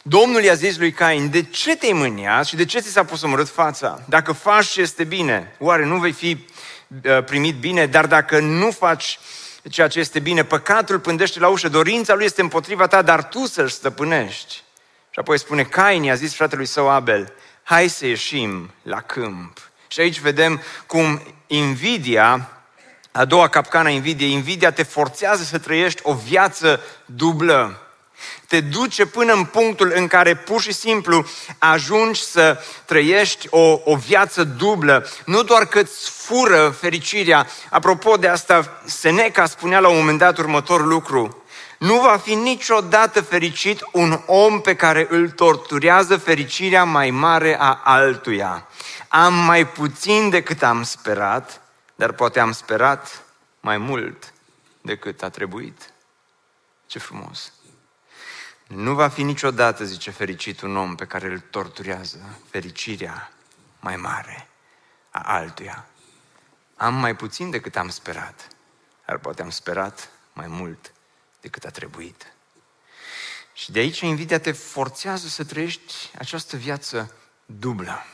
[0.03, 3.23] Domnul i-a zis lui Cain, de ce te-ai mâniat și de ce ți s-a pus
[3.23, 4.03] omorât fața?
[4.09, 6.47] Dacă faci ce este bine, oare nu vei fi
[7.05, 7.87] uh, primit bine?
[7.87, 9.19] Dar dacă nu faci
[9.71, 13.47] ceea ce este bine, păcatul pândește la ușă, dorința lui este împotriva ta, dar tu
[13.47, 14.63] să-l stăpânești.
[15.11, 19.71] Și apoi spune, Cain i-a zis fratelui său Abel, hai să ieșim la câmp.
[19.89, 22.51] Și aici vedem cum invidia,
[23.13, 27.83] a doua capcană a invidiei, invidia te forțează să trăiești o viață dublă
[28.53, 31.27] te duce până în punctul în care pur și simplu
[31.59, 35.07] ajungi să trăiești o, o viață dublă.
[35.25, 37.47] Nu doar că îți fură fericirea.
[37.71, 41.43] Apropo de asta, Seneca spunea la un moment dat următorul lucru.
[41.79, 47.81] Nu va fi niciodată fericit un om pe care îl torturează fericirea mai mare a
[47.85, 48.67] altuia.
[49.09, 51.61] Am mai puțin decât am sperat,
[51.95, 53.25] dar poate am sperat
[53.61, 54.33] mai mult
[54.81, 55.93] decât a trebuit.
[56.87, 57.53] Ce frumos!
[58.67, 63.33] Nu va fi niciodată, zice fericit, un om pe care îl torturează fericirea
[63.81, 64.49] mai mare
[65.11, 65.87] a altuia.
[66.77, 68.49] Am mai puțin decât am sperat,
[69.07, 70.93] dar poate am sperat mai mult
[71.41, 72.33] decât a trebuit.
[73.53, 77.15] Și de aici invidia te forțează să trăiești această viață
[77.47, 78.05] dublă.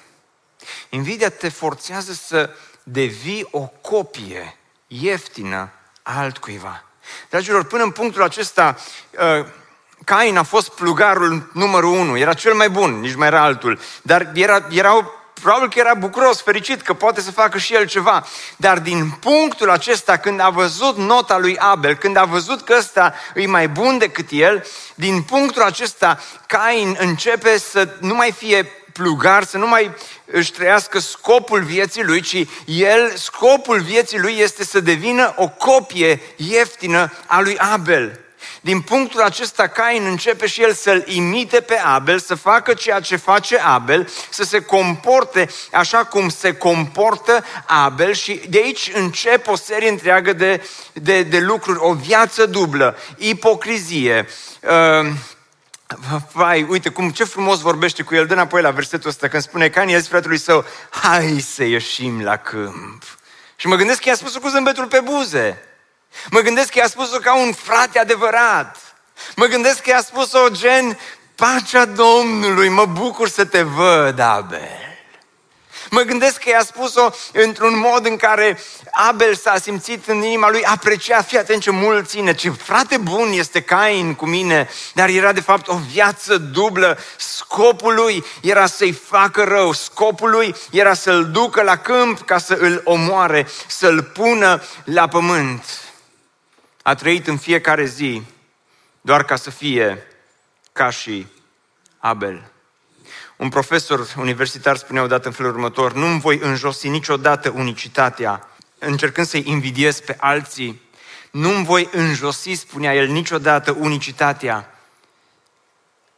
[0.90, 2.54] Invidia te forțează să
[2.90, 5.70] devii o copie ieftină
[6.02, 6.84] a altcuiva.
[7.30, 8.76] Dragilor, până în punctul acesta,
[9.10, 9.46] uh,
[10.04, 14.30] Cain a fost plugarul numărul unu, era cel mai bun, nici mai era altul, dar
[14.34, 18.26] era, erau probabil că era bucuros, fericit că poate să facă și el ceva.
[18.56, 23.14] Dar din punctul acesta, când a văzut nota lui Abel, când a văzut că ăsta
[23.34, 29.44] e mai bun decât el, din punctul acesta, Cain începe să nu mai fie plugar,
[29.44, 34.80] să nu mai își trăiască scopul vieții lui, ci el, scopul vieții lui este să
[34.80, 38.20] devină o copie ieftină a lui Abel.
[38.60, 43.16] Din punctul acesta, Cain începe și el să-l imite pe Abel, să facă ceea ce
[43.16, 49.56] face Abel, să se comporte așa cum se comportă Abel și de aici încep o
[49.56, 54.28] serie întreagă de, de, de lucruri, o viață dublă, ipocrizie,
[54.62, 55.12] uh,
[56.32, 58.26] Vai, uite cum, ce frumos vorbește cu el.
[58.26, 62.22] Dă înapoi la versetul ăsta când spune Cain i-a zis fratelui său, hai să ieșim
[62.22, 63.02] la câmp.
[63.56, 65.62] Și mă gândesc că i-a spus cu zâmbetul pe buze.
[66.30, 68.76] Mă gândesc că i-a spus-o ca un frate adevărat.
[69.36, 70.98] Mă gândesc că i-a spus-o gen,
[71.34, 74.87] pacea Domnului, mă bucur să te văd, Abel.
[75.90, 78.58] Mă gândesc că i-a spus-o într-un mod în care
[78.90, 83.30] Abel s-a simțit în inima lui apreciat, fii atent ce mult ține, ce frate bun
[83.32, 86.98] este Cain cu mine, dar era de fapt o viață dublă.
[87.16, 92.54] Scopul lui era să-i facă rău, scopul lui era să-l ducă la câmp ca să
[92.54, 95.64] îl omoare, să-l pună la pământ
[96.88, 98.22] a trăit în fiecare zi
[99.00, 100.06] doar ca să fie
[100.72, 101.26] ca și
[101.98, 102.50] Abel.
[103.38, 108.48] Un profesor universitar spunea odată în felul următor, nu-mi voi înjosi niciodată unicitatea,
[108.78, 110.82] încercând să-i invidiez pe alții.
[111.30, 114.74] Nu-mi voi înjosi, spunea el, niciodată unicitatea,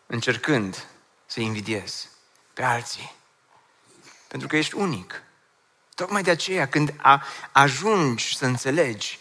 [0.06, 0.86] încercând
[1.26, 2.08] să-i invidiez
[2.52, 3.12] pe alții.
[4.28, 5.22] Pentru că ești unic.
[5.94, 9.18] Tocmai de aceea, când a, ajungi să înțelegi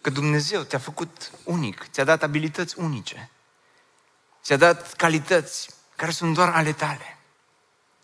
[0.00, 3.30] Că Dumnezeu te-a făcut unic, ți-a dat abilități unice,
[4.42, 5.68] ți-a dat calități
[6.00, 7.18] care sunt doar ale tale.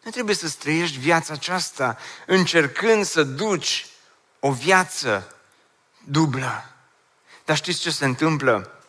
[0.03, 3.87] Nu trebuie să trăiești viața aceasta încercând să duci
[4.41, 5.35] o viață
[6.05, 6.65] dublă.
[7.45, 8.81] Dar știți ce se întâmplă?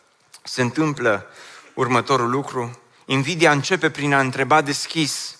[0.42, 1.26] Se întâmplă
[1.74, 2.78] următorul lucru.
[3.04, 5.38] Invidia începe prin a întreba deschis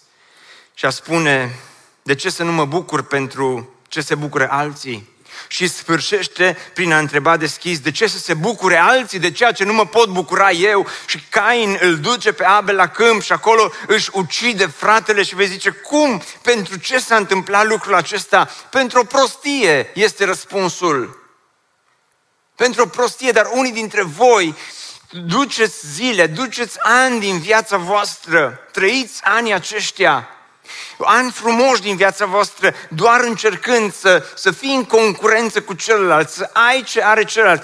[0.75, 1.59] și a spune
[2.03, 5.09] de ce să nu mă bucur pentru ce se bucură alții
[5.47, 9.65] și sfârșește prin a întreba deschis de ce să se bucure alții de ceea ce
[9.65, 13.73] nu mă pot bucura eu și Cain îl duce pe Abel la câmp și acolo
[13.87, 18.51] își ucide fratele și vei zice cum, pentru ce s-a întâmplat lucrul acesta?
[18.71, 21.27] Pentru o prostie este răspunsul.
[22.55, 24.55] Pentru o prostie, dar unii dintre voi
[25.11, 30.29] duceți zile, duceți ani din viața voastră, trăiți anii aceștia
[30.99, 36.51] ani frumoși din viața voastră, doar încercând să, să fii în concurență cu celălalt, să
[36.53, 37.63] ai ce are celălalt.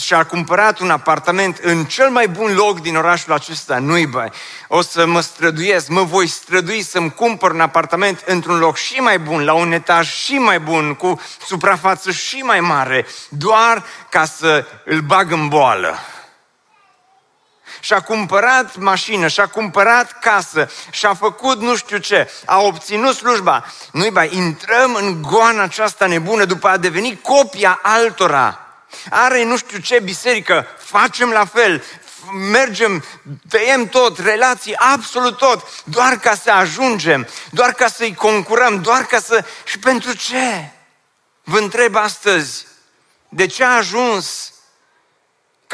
[0.00, 4.30] Și-a cumpărat un apartament în cel mai bun loc din orașul acesta, nu-i bai.
[4.68, 9.18] O să mă străduiesc, mă voi strădui să-mi cumpăr un apartament într-un loc și mai
[9.18, 14.66] bun, la un etaj și mai bun, cu suprafață și mai mare, doar ca să
[14.84, 15.98] îl bag în boală
[17.84, 23.64] și-a cumpărat mașină, și-a cumpărat casă, și-a făcut nu știu ce, a obținut slujba.
[23.92, 28.66] Nu-i bai, intrăm în goana aceasta nebună după a deveni copia altora.
[29.10, 31.84] Are nu știu ce biserică, facem la fel,
[32.50, 33.04] mergem,
[33.48, 39.18] tăiem tot, relații, absolut tot, doar ca să ajungem, doar ca să-i concurăm, doar ca
[39.18, 39.44] să...
[39.64, 40.70] Și pentru ce?
[41.42, 42.66] Vă întreb astăzi,
[43.28, 44.53] de ce a ajuns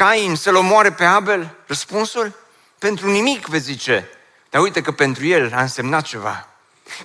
[0.01, 1.55] Cain să-l omoare pe Abel?
[1.67, 2.33] Răspunsul?
[2.79, 4.09] Pentru nimic, vă zice.
[4.49, 6.47] Dar uite că pentru el a însemnat ceva.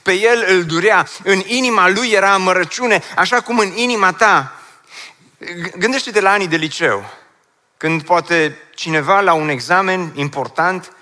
[0.03, 4.61] Pe el îl durea, în inima lui era amărăciune, așa cum în inima ta.
[5.79, 7.05] Gândește-te la anii de liceu,
[7.77, 10.93] când poate cineva la un examen important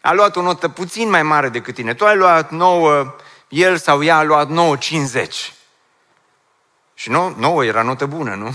[0.00, 1.94] a luat o notă puțin mai mare decât tine.
[1.94, 3.14] Tu ai luat 9,
[3.48, 5.52] el sau ea a luat 9,50.
[6.94, 8.54] Și 9, 9 era notă bună, nu?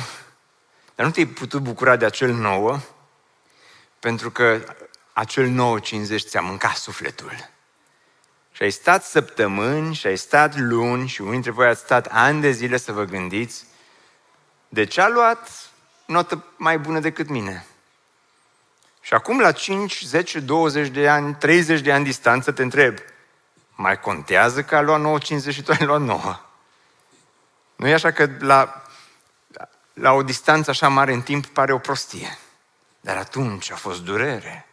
[0.98, 2.80] Dar nu te-ai putut bucura de acel 9,
[4.00, 4.76] pentru că
[5.14, 7.50] acel 9,50 ți-a mâncat sufletul.
[8.52, 12.42] Și ai stat săptămâni, și ai stat luni, și unii dintre voi ați stat ani
[12.42, 13.66] de zile să vă gândiți
[14.70, 15.70] de ce a luat
[16.06, 17.66] notă mai bună decât mine.
[19.02, 22.98] Și acum la 5, 10, 20 de ani, 30 de ani distanță te întreb,
[23.76, 26.40] mai contează că a luat 9,50 și tu ai luat 9?
[27.76, 28.87] Nu e așa că la,
[30.00, 32.38] la o distanță așa mare în timp pare o prostie.
[33.02, 34.66] Dar atunci a fost durere.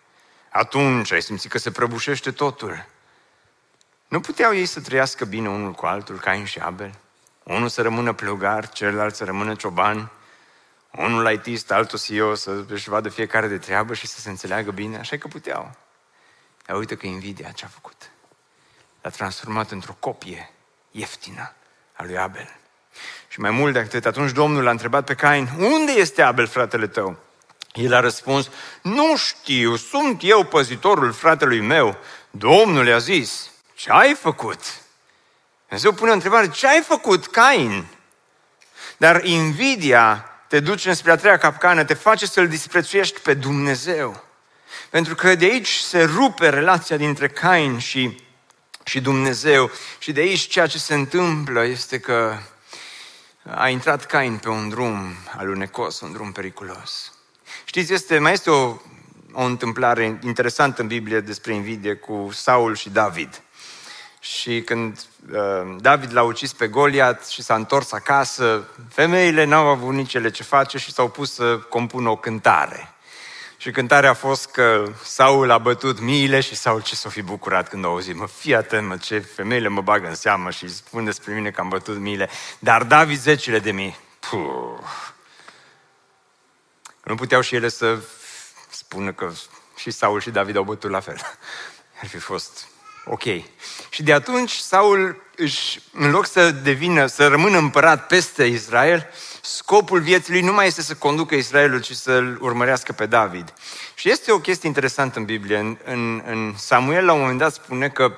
[0.50, 2.86] Atunci ai simțit că se prăbușește totul.
[4.08, 6.94] Nu puteau ei să trăiască bine unul cu altul, Cain și Abel?
[7.42, 10.10] Unul să rămână plugar, celălalt să rămână cioban,
[10.90, 14.98] unul ITist, altul CEO, să își vadă fiecare de treabă și să se înțeleagă bine,
[14.98, 15.76] așa că puteau.
[16.66, 18.10] Dar uite că invidia ce a făcut.
[19.00, 20.50] L-a transformat într-o copie
[20.90, 21.52] ieftină
[21.92, 22.56] a lui Abel.
[23.34, 26.86] Și mai mult de atât, atunci Domnul l-a întrebat pe Cain, unde este Abel, fratele
[26.86, 27.16] tău?
[27.72, 28.48] El a răspuns,
[28.82, 31.96] nu știu, sunt eu păzitorul fratelui meu.
[32.30, 34.60] Domnul i-a zis, ce ai făcut?
[35.66, 37.86] Dumnezeu pune o întrebare, ce ai făcut, Cain?
[38.96, 44.24] Dar invidia te duce spre a treia capcană, te face să-L disprețuiești pe Dumnezeu.
[44.90, 48.22] Pentru că de aici se rupe relația dintre Cain și,
[48.84, 49.70] și Dumnezeu.
[49.98, 52.38] Și de aici ceea ce se întâmplă este că
[53.50, 57.12] a intrat Cain pe un drum alunecos, un drum periculos.
[57.64, 58.76] Știți, este, mai este o,
[59.32, 63.42] o întâmplare interesantă în Biblie despre invidie cu Saul și David.
[64.20, 69.94] Și când uh, David l-a ucis pe Goliat și s-a întors acasă, femeile n-au avut
[69.94, 72.93] nici ele ce face și s-au pus să compună o cântare.
[73.64, 77.68] Și cântarea a fost că Saul a bătut miile și Saul ce s-o fi bucurat
[77.68, 78.16] când a auzit.
[78.16, 81.60] Mă, fii atent, mă, ce femeile mă bagă în seamă și spun despre mine că
[81.60, 82.28] am bătut miile.
[82.58, 83.96] Dar David zecile de mii.
[84.30, 84.78] Puh.
[87.04, 87.98] Nu puteau și ele să
[88.68, 89.32] spună că
[89.76, 91.20] și Saul și David au bătut la fel.
[92.00, 92.66] Ar fi fost
[93.04, 93.24] ok.
[93.88, 99.10] Și de atunci Saul își, în loc să devină, să rămână împărat peste Israel,
[99.46, 103.52] scopul vieții lui nu mai este să conducă Israelul, ci să-l urmărească pe David.
[103.94, 105.58] Și este o chestie interesantă în Biblie.
[105.58, 108.12] În, în, în Samuel, la un moment dat, spune că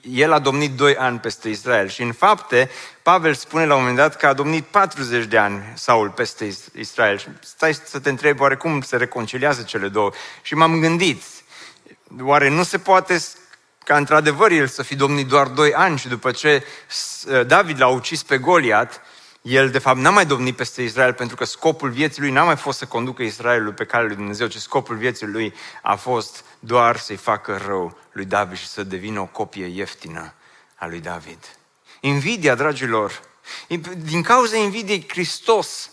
[0.00, 2.70] el a domnit doi ani peste Israel și în fapte
[3.02, 7.18] Pavel spune la un moment dat că a domnit 40 de ani Saul peste Israel.
[7.18, 10.10] Și stai să te întrebi oare cum se reconciliază cele două.
[10.42, 11.22] Și m-am gândit,
[12.20, 13.22] oare nu se poate
[13.84, 16.64] ca într-adevăr el să fi domnit doar doi ani și după ce
[17.46, 19.00] David l-a ucis pe Goliat,
[19.42, 22.56] el de fapt n-a mai domnit peste Israel pentru că scopul vieții lui n-a mai
[22.56, 26.96] fost să conducă Israelul pe calea lui Dumnezeu, ci scopul vieții lui a fost doar
[26.96, 30.32] să-i facă rău lui David și să devină o copie ieftină
[30.74, 31.38] a lui David.
[32.00, 33.20] Invidia, dragilor,
[33.96, 35.90] din cauza invidiei Hristos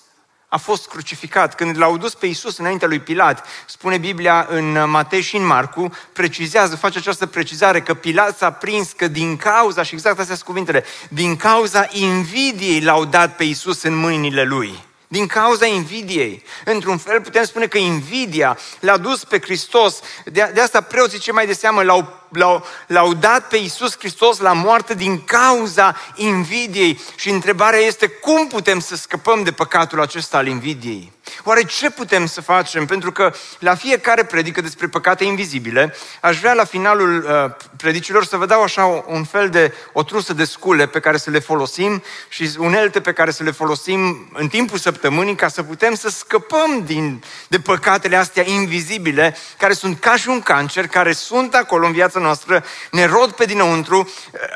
[0.47, 1.55] a fost crucificat.
[1.55, 5.91] Când l-au dus pe Iisus înaintea lui Pilat, spune Biblia în Matei și în Marcu,
[6.13, 10.47] precizează, face această precizare că Pilat s-a prins că din cauza, și exact astea sunt
[10.47, 14.83] cuvintele, din cauza invidiei l-au dat pe Iisus în mâinile lui.
[15.07, 16.43] Din cauza invidiei.
[16.65, 19.99] Într-un fel putem spune că invidia l-a dus pe Hristos.
[20.25, 24.39] De, de asta preoții ce mai de seamă l-au l-au, l-au dat pe Iisus Hristos
[24.39, 26.99] la moarte din cauza invidiei.
[27.15, 31.13] Și întrebarea este cum putem să scăpăm de păcatul acesta al invidiei?
[31.43, 32.85] Oare ce putem să facem?
[32.85, 38.37] Pentru că la fiecare predică despre păcate invizibile, aș vrea la finalul uh, predicilor să
[38.37, 42.03] vă dau așa un fel de o trusă de scule pe care să le folosim
[42.29, 46.83] și unelte pe care să le folosim în timpul săptămânii ca să putem să scăpăm
[46.85, 51.91] din, de păcatele astea invizibile care sunt ca și un cancer, care sunt acolo în
[51.91, 54.09] viața noastră, ne rod pe dinăuntru,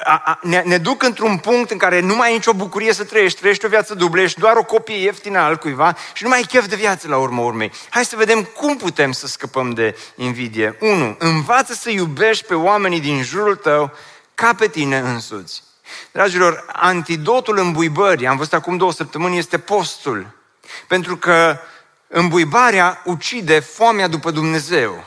[0.04, 3.04] a, a, ne, ne duc într-un punct în care nu mai ai nicio bucurie să
[3.04, 6.38] trăiești, trăiești o viață dublă, ești doar o copie ieftină al cuiva și nu mai
[6.38, 7.72] ai chef de viață la urmă urmei.
[7.90, 10.78] Hai să vedem cum putem să scăpăm de invidie.
[10.80, 11.16] 1.
[11.20, 13.92] Învață să iubești pe oamenii din jurul tău
[14.36, 15.64] ca pe tine însuți.
[16.12, 20.28] Dragilor, antidotul îmbuibării, am văzut acum două săptămâni, este postul.
[20.88, 21.60] Pentru că
[22.08, 25.04] îmbuibarea ucide foamea după Dumnezeu.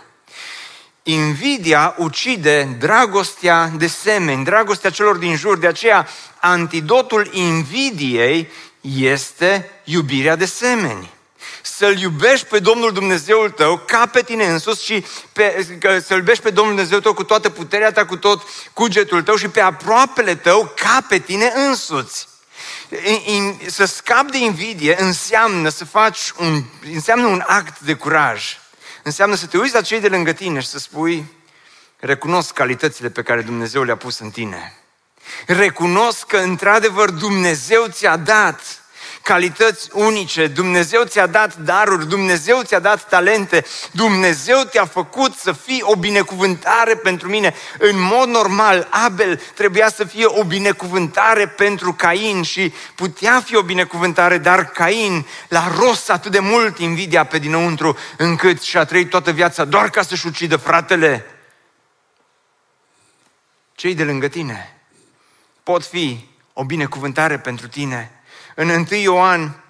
[1.03, 5.59] Invidia ucide dragostea de semeni, dragostea celor din jur.
[5.59, 6.09] De aceea,
[6.41, 8.49] antidotul invidiei
[8.81, 11.11] este iubirea de semeni
[11.63, 15.67] să-L iubești pe Domnul Dumnezeul tău ca pe tine însuți și pe,
[16.07, 18.43] să-L iubești pe Domnul Dumnezeu tău cu toată puterea ta, cu tot
[18.73, 22.29] cugetul tău și pe aproapele tău ca pe tine însuți.
[23.67, 28.57] Să scapi de invidie înseamnă să faci un, înseamnă un act de curaj.
[29.03, 31.25] Înseamnă să te uiți la cei de lângă tine și să spui,
[31.99, 34.77] recunosc calitățile pe care Dumnezeu le-a pus în tine.
[35.47, 38.82] Recunosc că într-adevăr Dumnezeu ți-a dat
[39.23, 45.83] calități unice, Dumnezeu ți-a dat daruri, Dumnezeu ți-a dat talente, Dumnezeu te-a făcut să fii
[45.83, 47.55] o binecuvântare pentru mine.
[47.79, 53.63] În mod normal, Abel trebuia să fie o binecuvântare pentru Cain și putea fi o
[53.63, 59.31] binecuvântare, dar Cain l-a rost atât de mult invidia pe dinăuntru, încât și-a trăit toată
[59.31, 61.27] viața doar ca să-și ucidă fratele.
[63.75, 64.77] Cei de lângă tine
[65.63, 68.22] pot fi o binecuvântare pentru tine
[68.55, 69.63] în 1 Ioan,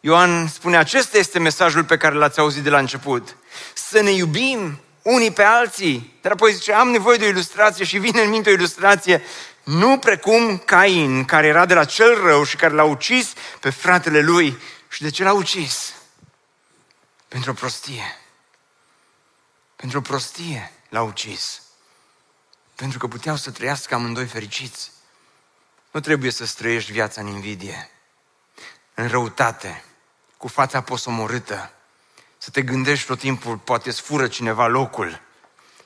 [0.00, 3.36] Ioan spune, acesta este mesajul pe care l-ați auzit de la început.
[3.74, 6.18] Să ne iubim unii pe alții.
[6.20, 9.22] Dar apoi zice, am nevoie de o ilustrație și vine în minte o ilustrație.
[9.62, 14.20] Nu precum Cain, care era de la cel rău și care l-a ucis pe fratele
[14.20, 14.58] lui.
[14.88, 15.94] Și de ce l-a ucis?
[17.28, 18.16] Pentru o prostie.
[19.76, 21.62] Pentru o prostie l-a ucis.
[22.74, 24.92] Pentru că puteau să trăiască amândoi fericiți.
[25.90, 27.88] Nu trebuie să străiești viața în invidie
[28.94, 29.84] în răutate,
[30.36, 31.72] cu fața posomorâtă,
[32.38, 35.20] să te gândești tot timpul, poate îți fură cineva locul,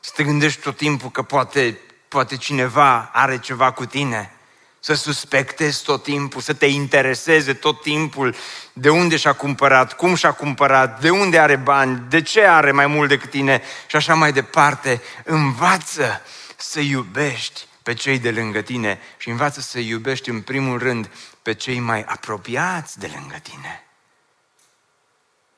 [0.01, 1.79] să te gândești tot timpul că poate,
[2.09, 4.33] poate cineva are ceva cu tine,
[4.81, 8.35] să suspectezi tot timpul, să te intereseze tot timpul
[8.73, 12.87] de unde și-a cumpărat, cum și-a cumpărat, de unde are bani, de ce are mai
[12.87, 15.03] mult decât tine și așa mai departe.
[15.25, 16.23] Învață
[16.57, 21.11] să iubești pe cei de lângă tine și învață să iubești în primul rând
[21.49, 23.85] pe cei mai apropiați de lângă tine.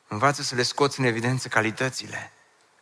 [0.09, 2.33] Învață să le scoți în evidență calitățile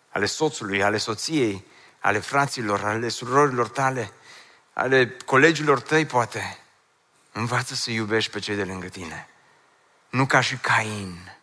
[0.08, 1.66] ale soțului, ale soției,
[1.98, 4.12] ale fraților, ale surorilor tale,
[4.72, 6.58] ale colegilor tăi, poate.
[7.32, 9.28] Învață să iubești pe cei de lângă tine.
[10.10, 11.38] Nu ca și Cain.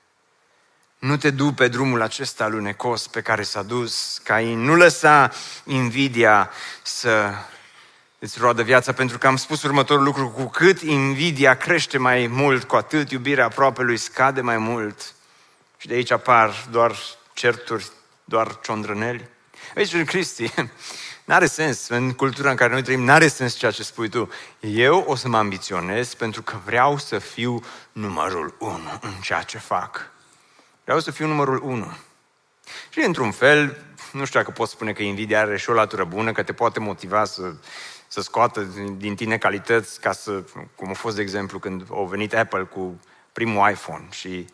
[0.99, 4.59] Nu te du pe drumul acesta lunecos pe care s-a dus Cain.
[4.59, 5.31] Nu lăsa
[5.63, 6.51] invidia
[6.83, 7.33] să
[8.19, 12.63] îți roadă viața, pentru că am spus următorul lucru, cu cât invidia crește mai mult,
[12.63, 15.13] cu atât iubirea lui scade mai mult.
[15.77, 16.95] Și de aici apar doar
[17.33, 17.87] certuri,
[18.23, 19.29] doar ciondrăneli.
[19.75, 20.53] Aici, Cristi,
[21.25, 24.29] n-are sens, în cultura în care noi trăim, n-are sens ceea ce spui tu.
[24.59, 29.57] Eu o să mă ambiționez pentru că vreau să fiu numărul unu în ceea ce
[29.57, 30.11] fac.
[30.83, 31.97] Vreau să fiu numărul unu.
[32.89, 33.77] Și într-un fel,
[34.11, 36.79] nu știu dacă pot spune că invidia are și o latură bună, că te poate
[36.79, 37.53] motiva să
[38.15, 38.61] să scoată
[38.97, 40.43] din tine calități ca să,
[40.75, 42.99] cum a fost de exemplu când au venit Apple cu
[43.31, 44.47] primul iPhone și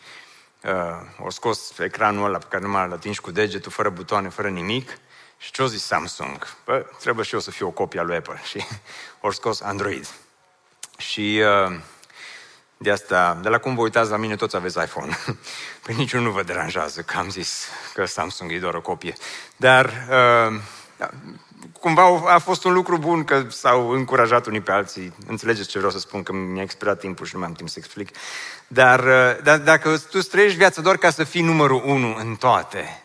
[0.64, 0.72] uh,
[1.20, 4.98] au scos ecranul ăla pe care nu l atingi cu degetul, fără butoane, fără nimic.
[5.38, 6.48] Și ce-o zis Samsung?
[6.66, 8.42] Bă, trebuie și eu să fiu o copie a lui Apple.
[8.44, 8.66] Și
[9.22, 10.08] au scos Android.
[10.98, 11.80] Și uh,
[12.78, 15.18] de asta, de la cum vă uitați la mine, toți aveți iPhone.
[15.84, 19.14] Păi niciunul nu vă deranjează că am zis că Samsung e doar o copie.
[19.56, 20.62] Dar uh,
[21.80, 25.14] cumva a fost un lucru bun că s-au încurajat unii pe alții.
[25.28, 27.76] Înțelegeți ce vreau să spun, că mi-a expirat timpul și nu mai am timp să
[27.78, 28.10] explic.
[28.68, 33.04] Dar, uh, dar dacă tu trăiești viața doar ca să fii numărul unu în toate,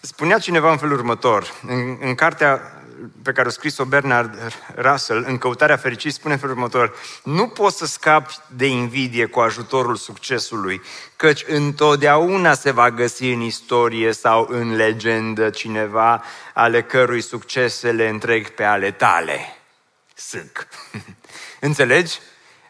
[0.00, 2.83] spunea cineva în felul următor, în, în cartea
[3.22, 6.94] pe care o scris-o Bernard Russell, în Căutarea fericirii, spune în felul următor,
[7.24, 10.82] nu poți să scapi de invidie cu ajutorul succesului,
[11.16, 16.22] căci întotdeauna se va găsi în istorie sau în legendă cineva
[16.54, 19.56] ale cărui succese le întreg pe ale tale.
[20.14, 20.66] Sâc.
[21.60, 22.18] Înțelegi?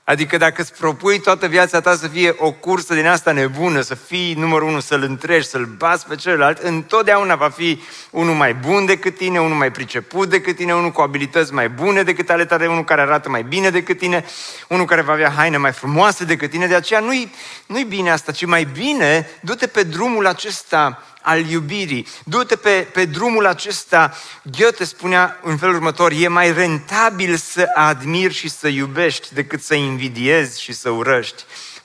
[0.04, 3.94] Adică dacă îți propui toată viața ta să fie o cursă din asta nebună, să
[3.94, 8.86] fii numărul unu, să-l întregi, să-l bați pe celălalt, întotdeauna va fi unul mai bun
[8.86, 12.66] decât tine, unul mai priceput decât tine, unul cu abilități mai bune decât ale tale,
[12.66, 14.24] unul care arată mai bine decât tine,
[14.68, 16.66] unul care va avea haine mai frumoase decât tine.
[16.66, 17.32] De aceea nu-i,
[17.66, 22.06] nu-i bine asta, ci mai bine du-te pe drumul acesta al iubirii.
[22.24, 24.14] Du-te pe, pe drumul acesta.
[24.42, 29.74] Goethe spunea în felul următor, e mai rentabil să admiri și să iubești decât să
[29.74, 31.44] invidiezi și să urăști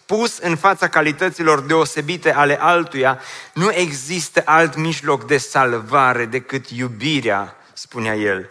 [0.10, 3.22] pus în fața calităților deosebite ale altuia,
[3.54, 8.50] nu există alt mijloc de salvare decât iubirea, spunea el.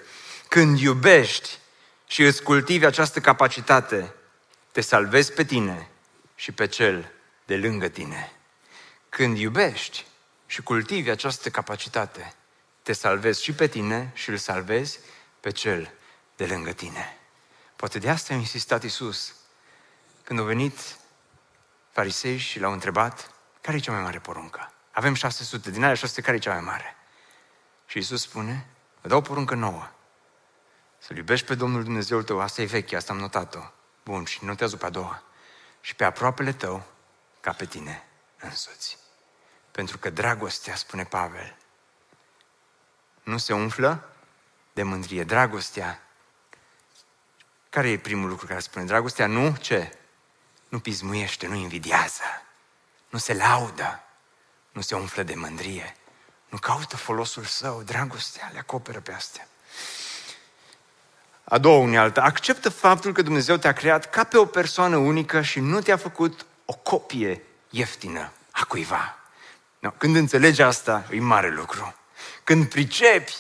[0.49, 1.59] Când iubești
[2.07, 4.15] și îți cultivi această capacitate,
[4.73, 5.89] te salvezi pe tine
[6.35, 7.13] și pe cel
[7.45, 8.33] de lângă tine.
[9.09, 10.05] Când iubești
[10.51, 12.35] și cultivi această capacitate,
[12.83, 14.99] te salvezi și pe tine și îl salvezi
[15.41, 15.93] pe cel
[16.37, 17.19] de lângă tine.
[17.77, 19.35] Poate de asta a insistat Isus
[20.25, 20.99] când a venit
[21.91, 23.31] farisei și l-au întrebat
[23.61, 24.73] care e cea mai mare poruncă.
[24.91, 26.97] Avem 600, din alea 600 care e cea mai mare?
[27.87, 28.67] Și Isus spune,
[29.01, 29.91] vă dau o poruncă nouă.
[30.99, 33.61] Să-L iubești pe Domnul Dumnezeul tău, asta e veche, asta am notat-o.
[34.05, 35.23] Bun, și notează pe a doua.
[35.81, 36.87] Și pe aproapele tău,
[37.41, 38.07] ca pe tine
[38.41, 39.08] însuți.
[39.79, 41.57] Pentru că dragostea, spune Pavel,
[43.23, 44.09] nu se umflă
[44.73, 45.25] de mândrie.
[45.25, 46.03] Dragostea,
[47.71, 48.85] care e primul lucru care spune?
[48.85, 49.99] Dragostea nu ce?
[50.69, 52.23] Nu pismuiește, nu invidiază,
[53.09, 54.03] nu se laudă,
[54.73, 55.97] nu se umflă de mândrie,
[56.49, 59.49] nu caută folosul său, dragostea le acoperă pe astea.
[61.45, 65.61] A doua unealtă, acceptă faptul că Dumnezeu te-a creat ca pe o persoană unică și
[65.61, 69.18] nu te-a făcut o copie ieftină a cuiva.
[69.79, 71.95] No, când înțelegi asta, e mare lucru.
[72.45, 73.33] Când pricepi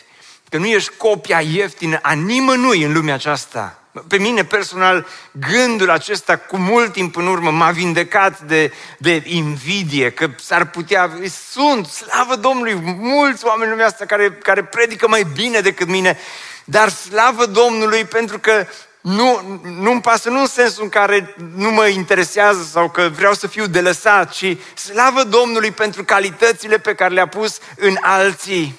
[0.49, 6.36] că nu ești copia ieftină a nimănui în lumea aceasta, pe mine personal, gândul acesta
[6.36, 11.11] cu mult timp în urmă m-a vindecat de, de invidie, că s-ar putea,
[11.51, 16.18] sunt, slavă Domnului, mulți oameni în lumea asta care, care predică mai bine decât mine,
[16.64, 18.66] dar slavă Domnului pentru că
[19.09, 23.46] nu, nu-mi pasă, nu în sensul în care nu mă interesează sau că vreau să
[23.46, 28.78] fiu de lăsat, ci slavă Domnului pentru calitățile pe care le-a pus în alții.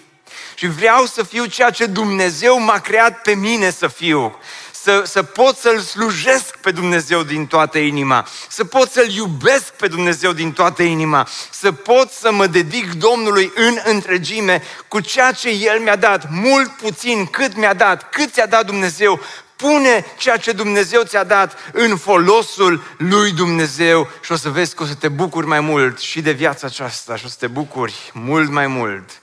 [0.56, 4.38] Și vreau să fiu ceea ce Dumnezeu m-a creat pe mine să fiu.
[4.72, 9.88] Să, să pot să-L slujesc pe Dumnezeu din toată inima, să pot să-L iubesc pe
[9.88, 15.50] Dumnezeu din toată inima, să pot să mă dedic Domnului în întregime cu ceea ce
[15.50, 19.20] El mi-a dat, mult puțin, cât mi-a dat, cât ți-a dat Dumnezeu,
[19.60, 24.84] pune ceea ce Dumnezeu ți-a dat în folosul lui Dumnezeu și o să vezi că
[24.84, 28.12] o să te bucuri mai mult și de viața aceasta și o să te bucuri
[28.14, 29.22] mult mai mult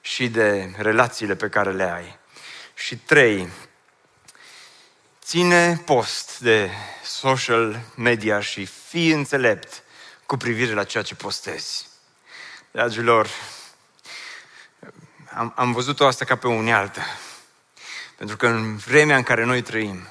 [0.00, 2.18] și de relațiile pe care le ai.
[2.74, 3.48] Și trei,
[5.22, 6.70] ține post de
[7.04, 9.82] social media și fii înțelept
[10.26, 11.88] cu privire la ceea ce postezi.
[12.70, 13.28] Dragilor,
[15.34, 17.00] am, am văzut-o asta ca pe o unealtă.
[18.18, 20.08] Pentru că în vremea în care noi trăim,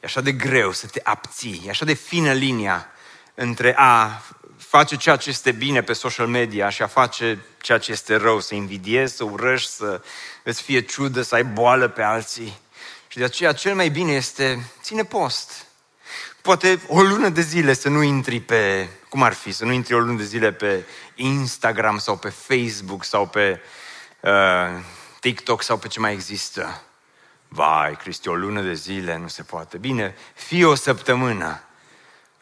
[0.00, 2.86] e așa de greu să te abții, e așa de fină linia
[3.34, 4.22] între a
[4.56, 8.40] face ceea ce este bine pe social media și a face ceea ce este rău,
[8.40, 10.02] să invidiezi, să urăști, să
[10.42, 12.58] îți fie ciudă, să ai boală pe alții.
[13.08, 15.66] Și de aceea cel mai bine este ține post.
[16.42, 19.94] Poate o lună de zile să nu intri pe, cum ar fi, să nu intri
[19.94, 20.84] o lună de zile pe
[21.14, 23.60] Instagram sau pe Facebook sau pe
[24.20, 24.82] uh,
[25.20, 26.85] TikTok sau pe ce mai există.
[27.56, 29.78] Vai, Cristi, o lună de zile nu se poate.
[29.78, 31.60] Bine, fie o săptămână.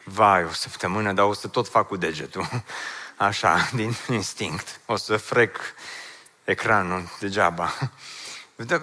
[0.03, 2.47] Vai, o săptămână, dar o să tot fac cu degetul.
[3.27, 4.79] Așa, din instinct.
[4.85, 5.57] O să frec
[6.43, 7.73] ecranul degeaba.
[8.55, 8.81] Da,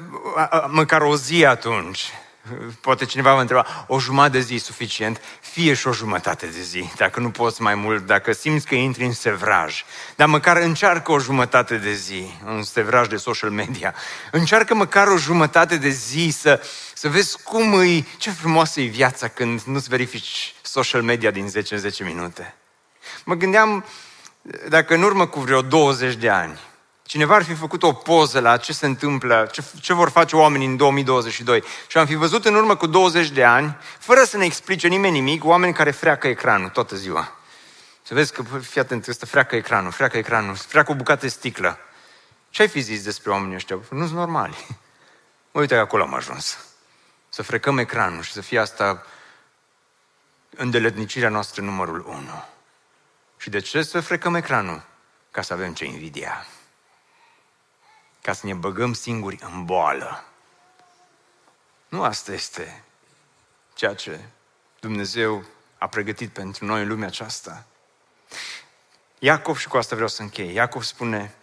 [0.68, 2.11] măcar o zi atunci.
[2.80, 5.20] Poate cineva vă întreba, o jumătate de zi suficient?
[5.40, 9.05] Fie și o jumătate de zi, dacă nu poți mai mult, dacă simți că intri
[9.05, 9.84] în sevraj.
[10.16, 13.95] Dar măcar încearcă o jumătate de zi, în sevraj de social media.
[14.30, 16.62] Încearcă măcar o jumătate de zi să,
[16.95, 21.74] să vezi cum îi, ce frumoasă e viața când nu-ți verifici social media din 10
[21.74, 22.55] în 10 minute.
[23.24, 23.84] Mă gândeam,
[24.68, 26.59] dacă în urmă cu vreo 20 de ani,
[27.13, 30.67] cineva ar fi făcut o poză la ce se întâmplă, ce, ce vor face oamenii
[30.67, 34.45] în 2022 și am fi văzut în urmă cu 20 de ani, fără să ne
[34.45, 37.39] explice nimeni nimic, oameni care freacă ecranul toată ziua.
[38.03, 41.79] Să vezi că, fii atent, ăsta freacă ecranul, freacă ecranul, freacă o bucată de sticlă.
[42.51, 43.79] Ce ai fi zis despre oamenii ăștia?
[43.91, 44.67] Nu sunt normali.
[45.51, 46.59] Uite că acolo am ajuns.
[47.29, 49.07] Să frecăm ecranul și să fie asta
[50.57, 52.45] îndeletnicirea noastră numărul 1.
[53.37, 54.83] Și de ce să frecăm ecranul?
[55.31, 56.47] Ca să avem ce invidia
[58.23, 60.25] ca să ne băgăm singuri în boală.
[61.89, 62.85] Nu asta este
[63.75, 64.20] ceea ce
[64.81, 65.45] Dumnezeu
[65.79, 67.64] a pregătit pentru noi în lumea aceasta.
[69.18, 71.35] Iacov, și cu asta vreau să închei, Iacov spune,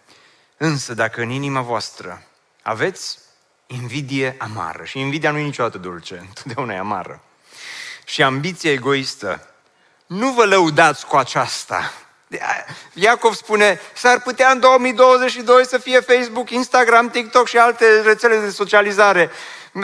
[0.58, 2.24] însă dacă în inima voastră
[2.62, 3.20] aveți
[3.68, 7.22] invidie amară, și invidia nu e niciodată dulce, întotdeauna e amară,
[8.06, 9.54] și ambiție egoistă,
[10.06, 11.92] nu vă lăudați cu aceasta,
[12.94, 18.50] Iacov spune, s-ar putea în 2022 să fie Facebook, Instagram, TikTok și alte rețele de
[18.50, 19.30] socializare.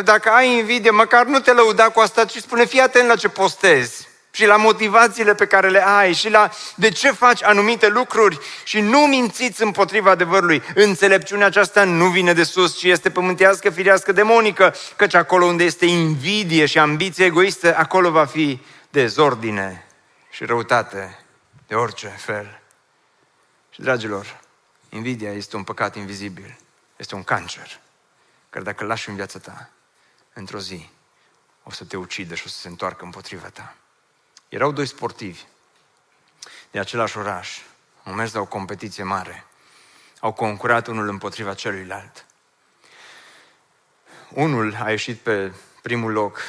[0.03, 3.29] Dacă ai invidie, măcar nu te lăuda cu asta, ci spune, fii atent la ce
[3.29, 8.39] postezi și la motivațiile pe care le ai și la de ce faci anumite lucruri
[8.63, 10.63] și nu mințiți împotriva adevărului.
[10.75, 15.85] Înțelepciunea aceasta nu vine de sus, ci este pământească, firească, demonică, căci acolo unde este
[15.85, 19.85] invidie și ambiție egoistă, acolo va fi dezordine
[20.29, 21.24] și răutate
[21.67, 22.61] de orice fel.
[23.69, 24.39] Și, dragilor,
[24.89, 26.57] invidia este un păcat invizibil,
[26.95, 27.79] este un cancer,
[28.49, 29.69] care dacă îl lași în viața ta,
[30.33, 30.89] într-o zi,
[31.63, 33.75] o să te ucidă și o să se întoarcă împotriva ta.
[34.49, 35.41] Erau doi sportivi
[36.71, 37.61] de același oraș.
[38.03, 39.45] Au mers la o competiție mare.
[40.19, 42.25] Au concurat unul împotriva celuilalt.
[44.29, 46.39] Unul a ieșit pe primul loc,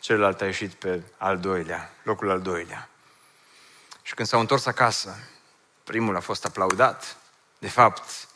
[0.00, 2.89] celălalt a ieșit pe al doilea, locul al doilea.
[4.20, 5.16] Și când s-au întors acasă,
[5.84, 7.16] primul a fost aplaudat.
[7.58, 8.28] De fapt,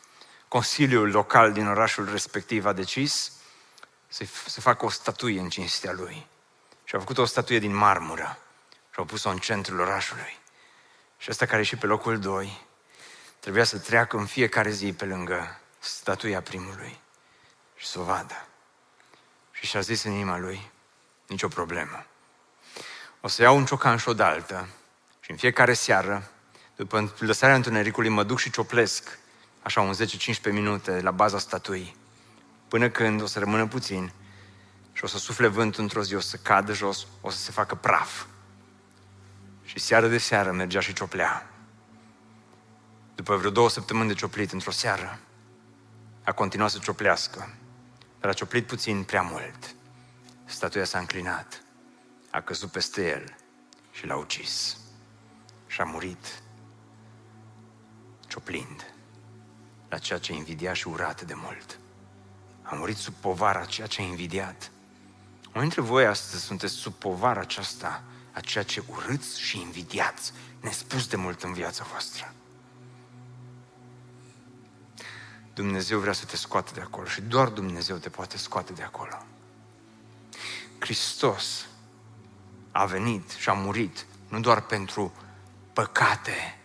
[0.49, 3.32] Consiliul local din orașul respectiv a decis
[4.09, 6.26] să, să facă o statuie în cinstea lui.
[6.85, 8.39] Și a făcut o statuie din marmură
[8.91, 10.39] și au pus-o în centrul orașului.
[11.18, 12.66] Și ăsta care și pe locul 2
[13.41, 17.01] trebuia să treacă în fiecare zi pe lângă statuia primului
[17.76, 18.47] și să o vadă.
[19.51, 20.70] Și și-a zis în inima lui,
[21.26, 22.07] nicio problemă.
[23.20, 24.68] O să iau un ciocan și o daltă
[25.25, 26.31] și în fiecare seară,
[26.77, 29.18] după lăsarea întunericului, mă duc și cioplesc,
[29.62, 31.97] așa un 10-15 minute, la baza statuii,
[32.68, 34.12] până când o să rămână puțin
[34.93, 37.75] și o să sufle vânt într-o zi, o să cadă jos, o să se facă
[37.75, 38.25] praf.
[39.64, 41.51] Și seară de seară mergea și cioplea.
[43.14, 45.18] După vreo două săptămâni de cioplit într-o seară,
[46.25, 47.55] a continuat să cioplească,
[48.20, 49.75] dar a cioplit puțin prea mult.
[50.45, 51.62] Statuia s-a înclinat,
[52.31, 53.37] a căzut peste el
[53.91, 54.83] și l-a ucis.
[55.75, 56.43] Și a murit
[58.27, 58.95] cioplind
[59.89, 61.79] la ceea ce invidia și urat de mult.
[62.62, 64.70] A murit sub povara ceea ce a invidiat.
[65.47, 68.03] Unii dintre voi astăzi sunteți sub povara aceasta
[68.33, 72.35] a ceea ce urâți și invidiați nespus de mult în viața voastră.
[75.55, 79.22] Dumnezeu vrea să te scoată de acolo și doar Dumnezeu te poate scoate de acolo.
[80.79, 81.66] Hristos
[82.70, 85.12] a venit și a murit nu doar pentru
[85.75, 86.59] păcate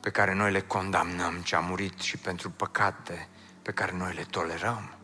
[0.00, 3.28] pe care noi le condamnăm, ci a murit și pentru păcate
[3.62, 4.94] pe care noi le tolerăm.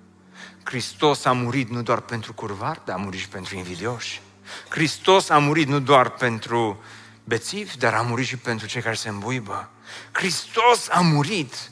[0.65, 4.21] Hristos a murit nu doar pentru curvar, dar a murit și pentru invidioși.
[4.69, 6.83] Hristos a murit nu doar pentru
[7.25, 9.71] bețivi, dar a murit și pentru cei care se îmbuibă.
[10.13, 11.71] Hristos a murit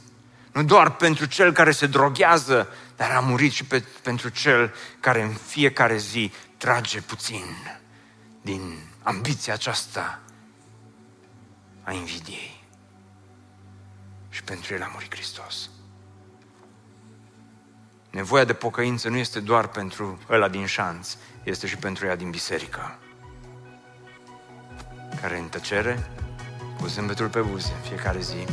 [0.52, 5.22] nu doar pentru cel care se droghează, dar a murit și pe, pentru cel care
[5.22, 7.44] în fiecare zi trage puțin
[8.42, 10.20] din ambiția aceasta
[11.88, 12.64] a invidiei.
[14.28, 15.70] Și pentru el a murit Hristos.
[18.10, 22.30] Nevoia de pocăință nu este doar pentru ăla din șanț, este și pentru ea din
[22.30, 22.98] biserică,
[25.20, 26.10] care în tăcere,
[26.80, 28.44] cu zâmbetul pe buze în fiecare zi,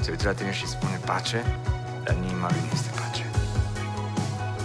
[0.00, 1.60] se uită la tine și spune pace,
[2.04, 3.33] dar în inima lui este pace.